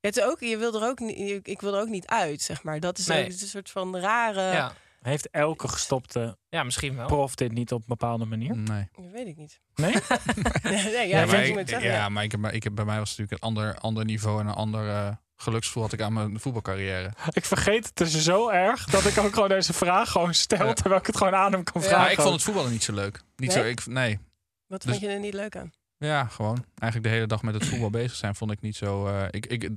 het 0.00 0.16
is 0.16 0.22
ook, 0.22 0.40
je 0.40 0.56
wil 0.56 0.74
er 0.82 0.88
ook 0.88 0.98
niet, 0.98 1.46
ik 1.48 1.60
wil 1.60 1.74
er 1.74 1.80
ook 1.80 1.88
niet 1.88 2.06
uit, 2.06 2.42
zeg 2.42 2.62
maar. 2.62 2.80
Dat 2.80 2.98
is 2.98 3.06
Nee. 3.06 3.18
ook 3.18 3.24
het 3.24 3.34
is 3.34 3.42
een 3.42 3.48
soort 3.48 3.70
van 3.70 3.96
rare. 3.96 4.40
Ja, 4.40 4.72
Heeft 4.98 5.30
elke 5.30 5.68
gestopte 5.68 6.38
ja 6.48 6.62
misschien 6.62 6.96
wel. 6.96 7.06
prof 7.06 7.34
dit 7.34 7.52
niet 7.52 7.72
op 7.72 7.80
een 7.80 7.84
bepaalde 7.88 8.24
manier? 8.24 8.56
Nee. 8.56 8.88
Dat 8.92 9.10
weet 9.12 9.26
ik 9.26 9.36
niet. 9.36 9.60
Nee? 9.74 9.92
nee, 10.62 10.82
ja, 10.92 11.00
Ja, 11.00 11.00
ja, 11.02 11.26
maar, 11.26 11.40
ik, 11.42 11.46
ik, 11.48 11.54
moet 11.56 11.68
ja, 11.68 11.80
zeggen, 11.80 12.12
maar, 12.12 12.24
ik 12.24 12.32
heb, 12.32 12.44
ik 12.46 12.62
heb, 12.62 12.74
bij 12.74 12.84
mij 12.84 12.98
was 12.98 13.08
het 13.10 13.18
natuurlijk 13.18 13.44
een 13.44 13.48
ander, 13.48 13.78
ander 13.78 14.04
niveau 14.04 14.40
en 14.40 14.46
een 14.46 14.54
ander 14.54 14.88
eh, 14.88 15.10
geluksgevoel 15.36 15.82
had 15.82 15.92
ik 15.92 16.00
aan 16.00 16.12
mijn 16.12 16.40
voetbalcarrière. 16.40 17.12
Ik 17.30 17.44
vergeet 17.44 17.86
het 17.86 17.96
dus 17.96 18.22
zo 18.22 18.48
erg 18.48 18.84
dat 18.84 19.04
ik 19.04 19.18
ook 19.18 19.34
gewoon 19.34 19.48
deze 19.48 19.72
vraag 19.72 20.10
gewoon 20.10 20.34
stel 20.34 20.66
Ja. 20.66 20.72
terwijl 20.72 21.00
ik 21.00 21.06
het 21.06 21.16
gewoon 21.16 21.34
aan 21.34 21.52
hem 21.52 21.64
kan 21.64 21.80
Ja, 21.82 21.86
vragen. 21.88 22.04
Maar 22.04 22.12
ik 22.12 22.20
vond 22.20 22.34
het 22.34 22.42
voetballen 22.42 22.70
niet 22.70 22.82
zo 22.82 22.92
leuk. 22.94 23.20
Niet 23.36 23.54
Nee? 23.54 23.62
zo, 23.62 23.68
ik, 23.68 23.86
nee. 23.86 24.18
Wat 24.66 24.82
dus- 24.82 24.90
vond 24.90 25.02
je 25.04 25.08
er 25.10 25.20
niet 25.20 25.34
leuk 25.34 25.56
aan? 25.56 25.70
Ja, 25.98 26.24
gewoon. 26.24 26.64
Eigenlijk 26.74 27.02
de 27.12 27.16
hele 27.18 27.26
dag 27.26 27.42
met 27.42 27.54
het 27.54 27.66
voetbal 27.66 27.90
bezig 27.90 28.14
zijn 28.16 28.34
vond 28.34 28.50
ik 28.50 28.60
niet 28.60 28.76
zo. 28.76 29.06
eh, 29.06 29.26
ik, 29.30 29.46
ik, 29.46 29.70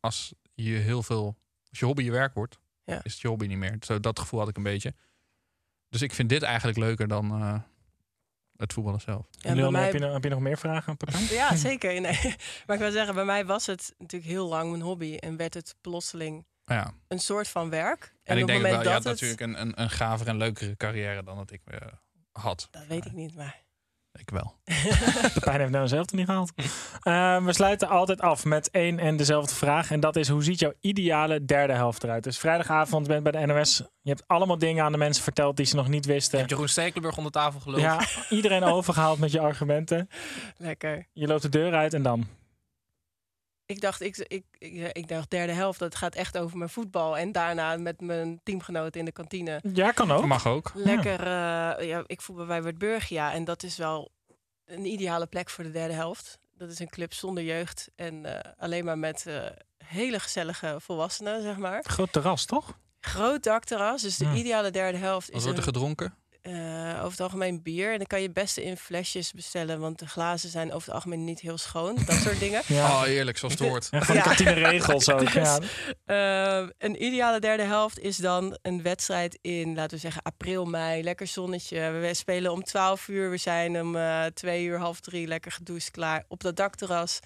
als 0.00 0.34
je 0.54 0.72
heel 0.76 1.02
veel. 1.02 1.36
Als 1.70 1.78
je 1.78 1.84
hobby 1.84 2.02
je 2.02 2.10
werk 2.10 2.34
wordt, 2.34 2.58
Ja. 2.84 3.00
is 3.02 3.12
het 3.12 3.20
je 3.20 3.28
hobby 3.28 3.46
niet 3.46 3.58
meer. 3.58 3.76
Zo, 3.80 4.00
dat 4.00 4.18
gevoel 4.18 4.40
had 4.40 4.48
ik 4.48 4.56
een 4.56 4.62
beetje. 4.62 4.94
Dus 5.88 6.02
ik 6.02 6.12
vind 6.14 6.28
dit 6.28 6.42
eigenlijk 6.42 6.78
leuker 6.78 7.08
dan 7.08 7.30
eh, 7.30 7.60
het 8.56 8.72
voetballen 8.72 9.00
zelf. 9.00 9.26
Ja, 9.30 9.40
bij 9.42 9.54
Lil, 9.54 9.70
mij- 9.70 9.84
heb, 9.84 9.92
je, 9.92 9.98
nog- 9.98 10.12
heb 10.12 10.24
je 10.24 10.30
nog 10.30 10.40
meer 10.40 10.58
vragen, 10.58 10.96
Pepijn? 10.96 11.24
Ja, 11.24 11.56
zeker. 11.56 12.00
Nee. 12.00 12.34
Maar 12.66 12.76
ik 12.76 12.82
wil 12.82 12.90
zeggen, 12.90 13.14
bij 13.14 13.24
mij 13.24 13.46
was 13.46 13.66
het 13.66 13.94
natuurlijk 13.98 14.30
heel 14.30 14.48
lang 14.48 14.70
mijn 14.70 14.82
hobby 14.82 15.16
en 15.16 15.36
werd 15.36 15.54
het 15.54 15.74
plotseling 15.80 16.46
Ja. 16.64 16.92
een 17.08 17.18
soort 17.18 17.48
van 17.48 17.70
werk. 17.70 18.02
En, 18.04 18.10
op 18.10 18.14
ik 18.14 18.26
het 18.26 18.36
denk 18.36 18.48
ook 18.48 18.54
moment 18.54 18.72
wel, 18.74 18.82
je 18.82 18.88
had 18.88 19.02
dat 19.02 19.12
het, 19.12 19.20
natuurlijk 19.20 19.40
een, 19.40 19.66
een, 19.66 19.82
een 19.82 19.90
gaver 19.90 20.26
en 20.26 20.36
leukere 20.36 20.76
carrière 20.76 21.22
dan 21.22 21.36
dat 21.36 21.50
ik 21.50 21.60
eh, 21.64 21.78
had. 22.32 22.68
Dat 22.70 22.86
weet 22.86 23.04
ik 23.06 23.12
niet, 23.12 23.34
maar. 23.34 23.62
Ik 24.18 24.30
wel. 24.30 24.54
Pepijn 25.34 25.60
heeft 25.60 25.70
nou 25.70 25.88
zelf 25.88 26.12
niet 26.12 26.26
gehaald. 26.26 26.52
Eh, 27.02 27.44
we 27.44 27.52
sluiten 27.52 27.88
altijd 27.88 28.20
af 28.20 28.44
met 28.44 28.70
één 28.70 28.98
en 28.98 29.16
dezelfde 29.16 29.54
vraag. 29.54 29.90
En 29.90 30.00
dat 30.00 30.16
is, 30.16 30.28
hoe 30.28 30.44
ziet 30.44 30.58
jouw 30.58 30.72
ideale 30.80 31.44
derde 31.44 31.72
helft 31.72 32.04
eruit? 32.04 32.24
Dus 32.24 32.38
vrijdagavond 32.38 33.06
bent 33.06 33.22
bij 33.22 33.32
de 33.32 33.46
NOS. 33.46 33.82
Je 34.02 34.10
hebt 34.10 34.22
allemaal 34.26 34.58
dingen 34.58 34.84
aan 34.84 34.92
de 34.92 34.98
mensen 34.98 35.22
verteld 35.22 35.56
die 35.56 35.66
ze 35.66 35.76
nog 35.76 35.88
niet 35.88 36.04
Je 36.04 36.12
wisten. 36.12 36.38
hebt 36.38 36.50
Jeroen 36.50 36.68
Stekelenburg 36.68 37.16
onder 37.16 37.32
tafel 37.32 37.60
geluld. 37.60 37.80
Ja, 37.80 38.00
iedereen 38.30 38.62
overgehaald 38.64 39.18
met 39.18 39.32
je 39.32 39.40
argumenten. 39.40 40.08
Lekker. 40.56 41.06
Je 41.12 41.26
loopt 41.26 41.42
de 41.42 41.48
deur 41.48 41.74
uit 41.74 41.94
en 41.94 42.02
dan? 42.02 42.26
Ik 43.66 43.80
dacht, 43.80 44.00
ik, 44.00 44.16
ik, 44.16 44.44
ik, 44.58 44.92
ik 44.92 45.08
dacht 45.08 45.30
derde 45.30 45.52
helft, 45.52 45.78
dat 45.78 45.94
gaat 45.94 46.14
echt 46.14 46.38
over 46.38 46.58
mijn 46.58 46.70
voetbal. 46.70 47.16
En 47.16 47.32
daarna 47.32 47.76
met 47.76 48.00
mijn 48.00 48.40
teamgenoten 48.42 49.00
in 49.00 49.04
de 49.04 49.12
kantine. 49.12 49.60
Ja, 49.72 49.90
kan 49.90 50.10
ook. 50.10 50.26
Mag 50.26 50.46
ook. 50.46 50.72
Lekker, 50.74 51.20
eh, 51.20 51.86
ja, 51.86 52.02
ik 52.06 52.20
voetbal 52.20 52.46
bij 52.46 52.62
Wordburgia 52.62 53.32
en 53.32 53.44
dat 53.44 53.62
is 53.62 53.76
wel 53.76 54.10
een 54.64 54.84
ideale 54.84 55.26
plek 55.26 55.50
voor 55.50 55.64
de 55.64 55.70
derde 55.70 55.94
helft. 55.94 56.38
Dat 56.56 56.70
is 56.70 56.78
een 56.78 56.90
club 56.90 57.12
zonder 57.12 57.44
jeugd 57.44 57.90
en 57.96 58.24
eh, 58.24 58.52
alleen 58.58 58.84
maar 58.84 58.98
met 58.98 59.26
eh, 59.26 59.46
hele 59.84 60.20
gezellige 60.20 60.76
volwassenen, 60.80 61.42
zeg 61.42 61.56
maar. 61.56 61.84
Groot 61.84 62.12
terras, 62.12 62.44
toch? 62.44 62.78
Groot 63.00 63.42
dakterras, 63.42 64.02
dus 64.02 64.16
de 64.16 64.32
ideale 64.34 64.70
derde 64.70 64.98
helft 64.98 65.26
Wat 65.26 65.36
is 65.36 65.42
wordt 65.42 65.58
er 65.58 65.66
een, 65.66 65.72
gedronken? 65.72 66.14
Eh, 66.44 66.96
over 66.98 67.10
het 67.10 67.20
algemeen 67.20 67.62
bier. 67.62 67.92
En 67.92 67.98
dan 67.98 68.06
kan 68.06 68.18
je 68.20 68.24
het 68.24 68.34
beste 68.34 68.64
in 68.64 68.76
flesjes 68.76 69.32
bestellen, 69.32 69.80
want 69.80 69.98
de 69.98 70.06
glazen 70.06 70.48
zijn 70.50 70.72
over 70.72 70.86
het 70.86 70.94
algemeen 70.94 71.24
niet 71.24 71.40
heel 71.40 71.58
schoon. 71.58 71.94
Dat 72.06 72.16
soort 72.16 72.38
dingen. 72.38 72.62
Ja. 72.74 72.86
Oh, 73.02 73.08
eerlijk, 73.08 73.38
zoals 73.38 73.54
het 73.54 73.68
hoort. 73.68 73.88
En 73.90 74.02
van 74.04 74.14
Ja. 74.14 74.22
kantine 74.22 74.52
regels 74.52 75.10
ook. 75.12 75.28
Ja. 75.28 75.58
Eh, 76.04 76.68
een 76.78 77.04
ideale 77.04 77.40
derde 77.40 77.62
helft 77.62 77.98
is 77.98 78.16
dan 78.16 78.58
een 78.62 78.82
wedstrijd 78.82 79.38
in, 79.40 79.74
laten 79.74 79.94
we 79.96 80.02
zeggen, 80.02 80.22
april, 80.22 80.64
mei. 80.64 81.02
Lekker 81.02 81.26
zonnetje. 81.26 81.90
We 81.90 82.14
spelen 82.14 82.52
om 82.52 82.62
12 82.64 83.08
uur. 83.08 83.30
We 83.30 83.36
zijn 83.36 83.80
om 83.80 83.96
eh 83.96 84.24
twee 84.24 84.64
uur, 84.64 84.78
half 84.78 85.00
drie 85.00 85.26
lekker 85.26 85.52
gedoucht 85.52 85.90
klaar 85.90 86.24
op 86.28 86.40
dat 86.42 86.56
dakterras. 86.56 87.18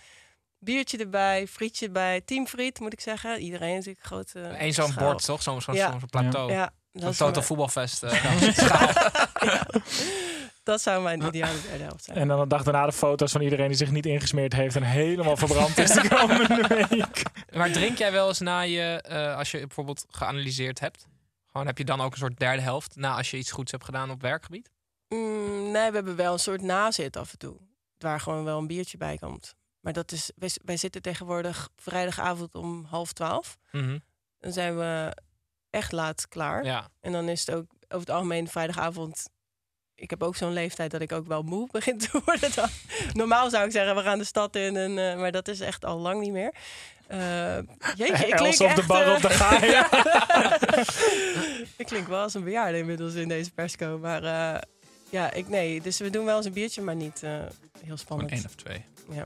Biertje 0.59 0.99
erbij, 0.99 1.47
frietje 1.47 1.87
erbij. 1.87 2.21
Teamfriet, 2.21 2.81
moet 2.81 2.93
ik 2.93 3.01
zeggen. 3.01 3.41
Iedereen 3.41 3.75
natuurlijk 3.75 4.07
grote 4.07 4.55
Eén 4.59 4.73
zo'n 4.75 4.95
bord, 4.99 5.25
toch? 5.25 5.43
Zo'n 5.43 5.61
zo'n 5.61 5.75
Ja. 5.75 5.91
zo'n 5.91 6.09
plateau. 6.11 6.53
Ja, 6.53 6.71
dat, 7.01 7.13
total 7.17 7.31
mijn- 7.33 7.45
voetbalfest. 7.45 8.03
eh, 8.03 8.25
dat 10.63 10.81
zou 10.83 11.03
mijn 11.03 11.23
ideale 11.27 11.61
derde 11.69 11.85
helft 11.85 12.05
zijn. 12.05 12.17
En 12.17 12.29
dan 12.29 12.41
de 12.41 12.47
dag 12.47 12.63
daarna 12.63 12.87
de 12.87 12.93
foto's 12.93 13.33
van 13.33 13.41
iedereen 13.41 13.69
die 13.69 13.77
zich 13.77 13.91
niet 13.91 14.07
ingesmeerd 14.07 14.53
heeft 14.53 14.77
en 14.77 14.83
helemaal 14.83 15.37
verbrand 15.37 15.79
is 15.79 15.91
de 15.91 16.09
komende 16.17 16.67
week. 16.89 17.23
maar 17.53 17.71
drink 17.73 17.99
jij 17.99 18.13
wel 18.13 18.29
eens 18.29 18.39
na 18.41 18.61
je, 18.61 19.01
eh, 19.03 19.37
als 19.37 19.51
je 19.51 19.59
bijvoorbeeld 19.59 20.05
geanalyseerd 20.11 20.81
hebt? 20.81 21.07
Gewoon 21.47 21.67
heb 21.67 21.79
je 21.79 21.85
dan 21.85 22.01
ook 22.01 22.13
een 22.13 22.19
soort 22.19 22.39
derde 22.39 22.63
helft 22.63 22.97
na 22.97 23.17
als 23.17 23.31
je 23.31 23.37
iets 23.37 23.51
goeds 23.51 23.71
hebt 23.73 23.85
gedaan 23.85 24.11
op 24.11 24.23
werkgebied? 24.23 24.71
Mm, 25.09 25.71
nee, 25.71 25.89
we 25.89 25.95
hebben 25.97 26.17
wel 26.17 26.33
een 26.33 26.39
soort 26.39 26.63
nazit 26.63 27.17
af 27.17 27.33
en 27.33 27.39
toe. 27.39 27.57
Waar 27.99 28.21
gewoon 28.21 28.45
wel 28.45 28.59
een 28.59 28.67
biertje 28.67 28.99
bij 28.99 29.17
komt. 29.19 29.55
Maar 29.81 29.93
dat 29.93 30.13
is, 30.13 30.31
wij, 30.37 30.51
wij 30.65 30.77
zitten 30.77 31.03
tegenwoordig 31.03 31.69
vrijdagavond 31.77 32.55
om 32.55 32.85
half 32.85 33.13
twaalf. 33.13 33.57
Mhm. 33.71 33.99
Dan 34.39 34.53
zijn 34.53 34.77
we 34.79 35.17
echt 35.71 35.93
laat 35.93 36.29
klaar. 36.29 36.65
Ja. 36.65 36.89
En 37.01 37.13
dan 37.13 37.29
is 37.29 37.41
het 37.41 37.55
ook 37.55 37.67
over 37.89 38.07
het 38.07 38.11
algemeen 38.11 38.49
vrijdagavond. 38.49 39.29
Ik 39.95 40.11
heb 40.11 40.23
ook 40.23 40.37
zo'n 40.37 40.53
leeftijd 40.53 40.91
dat 40.91 41.01
ik 41.01 41.13
ook 41.13 41.27
wel 41.27 41.43
moe 41.43 41.69
begin 41.73 41.99
te 41.99 42.21
worden. 42.25 42.51
Dan. 42.55 42.69
Normaal 43.13 43.51
zou 43.51 43.65
ik 43.65 43.73
zeggen, 43.73 43.97
we 43.97 44.03
gaan 44.03 44.19
de 44.19 44.25
stad 44.25 44.57
in. 44.57 44.77
En, 44.77 44.99
eh, 44.99 45.19
maar 45.19 45.33
dat 45.33 45.49
is 45.49 45.61
echt 45.61 45.85
al 45.85 45.99
lang 45.99 46.21
niet 46.21 46.33
meer. 46.33 46.55
Eh 47.07 47.59
jeetje, 47.97 48.27
ik 48.27 48.37
klink 48.43 48.53
op 48.53 48.59
de 48.59 48.65
echt, 48.65 48.87
bar 48.87 49.07
eh, 49.07 49.15
op 49.15 49.23
de 49.23 49.31
gaai. 49.31 49.85
ik 51.83 51.87
klink 51.87 52.07
wel 52.09 52.23
als 52.23 52.35
een 52.35 52.45
bejaarde 52.45 52.79
inmiddels 52.79 53.15
in 53.15 53.29
deze 53.29 53.51
persco. 53.51 53.99
Maar 53.99 54.23
ja, 55.11 55.33
ik, 55.33 55.49
nee. 55.49 55.81
Dus 55.81 55.99
we 55.99 56.11
doen 56.11 56.25
wel 56.25 56.37
eens 56.37 56.47
een 56.47 56.53
biertje, 56.53 56.83
maar 56.83 56.97
niet 56.97 57.21
heel 57.85 57.97
spannend. 57.97 58.31
één 58.31 58.45
of 58.45 58.55
twee. 58.55 58.85
Ja. 59.11 59.25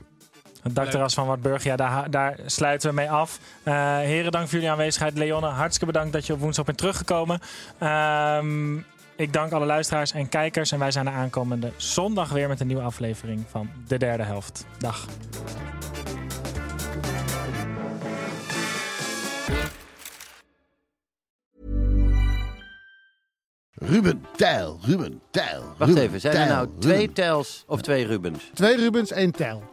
Het 0.63 0.75
dakterras 0.75 1.13
van 1.13 1.27
Wartburg, 1.27 1.63
ja, 1.63 1.75
daar, 1.75 2.09
daar 2.09 2.39
sluiten 2.45 2.89
we 2.89 2.95
mee 2.95 3.11
af. 3.11 3.39
Eh, 3.63 3.73
heren, 3.97 4.31
dank 4.31 4.43
voor 4.43 4.53
jullie 4.53 4.71
aanwezigheid. 4.71 5.17
Leonne, 5.17 5.47
hartstikke 5.47 5.93
bedankt 5.93 6.13
dat 6.13 6.25
je 6.25 6.33
op 6.33 6.39
woensdag 6.39 6.65
bent 6.65 6.77
teruggekomen. 6.77 7.39
Ehm, 7.77 8.77
ik 9.15 9.33
dank 9.33 9.51
alle 9.51 9.65
luisteraars 9.65 10.11
en 10.11 10.29
kijkers. 10.29 10.71
En 10.71 10.79
wij 10.79 10.91
zijn 10.91 11.07
er 11.07 11.13
aankomende 11.13 11.71
zondag 11.75 12.29
weer 12.29 12.47
met 12.47 12.59
een 12.59 12.67
nieuwe 12.67 12.81
aflevering 12.81 13.45
van 13.49 13.69
De 13.87 13.97
Derde 13.97 14.23
Helft. 14.23 14.65
Dag. 14.77 15.05
Ruben 23.73 24.25
Tijl, 24.35 24.79
Ruben 24.81 25.21
Tijl. 25.31 25.63
Wacht 25.77 25.89
Ruben 25.89 26.03
even, 26.03 26.19
zijn 26.19 26.33
er 26.35 26.39
Tijl, 26.39 26.55
nou 26.55 26.69
twee 26.79 26.97
Ruben. 26.97 27.13
Tels 27.13 27.63
of 27.67 27.81
twee 27.81 28.05
Rubens? 28.05 28.49
Twee 28.53 28.77
Rubens, 28.77 29.11
één 29.11 29.31
tel. 29.31 29.72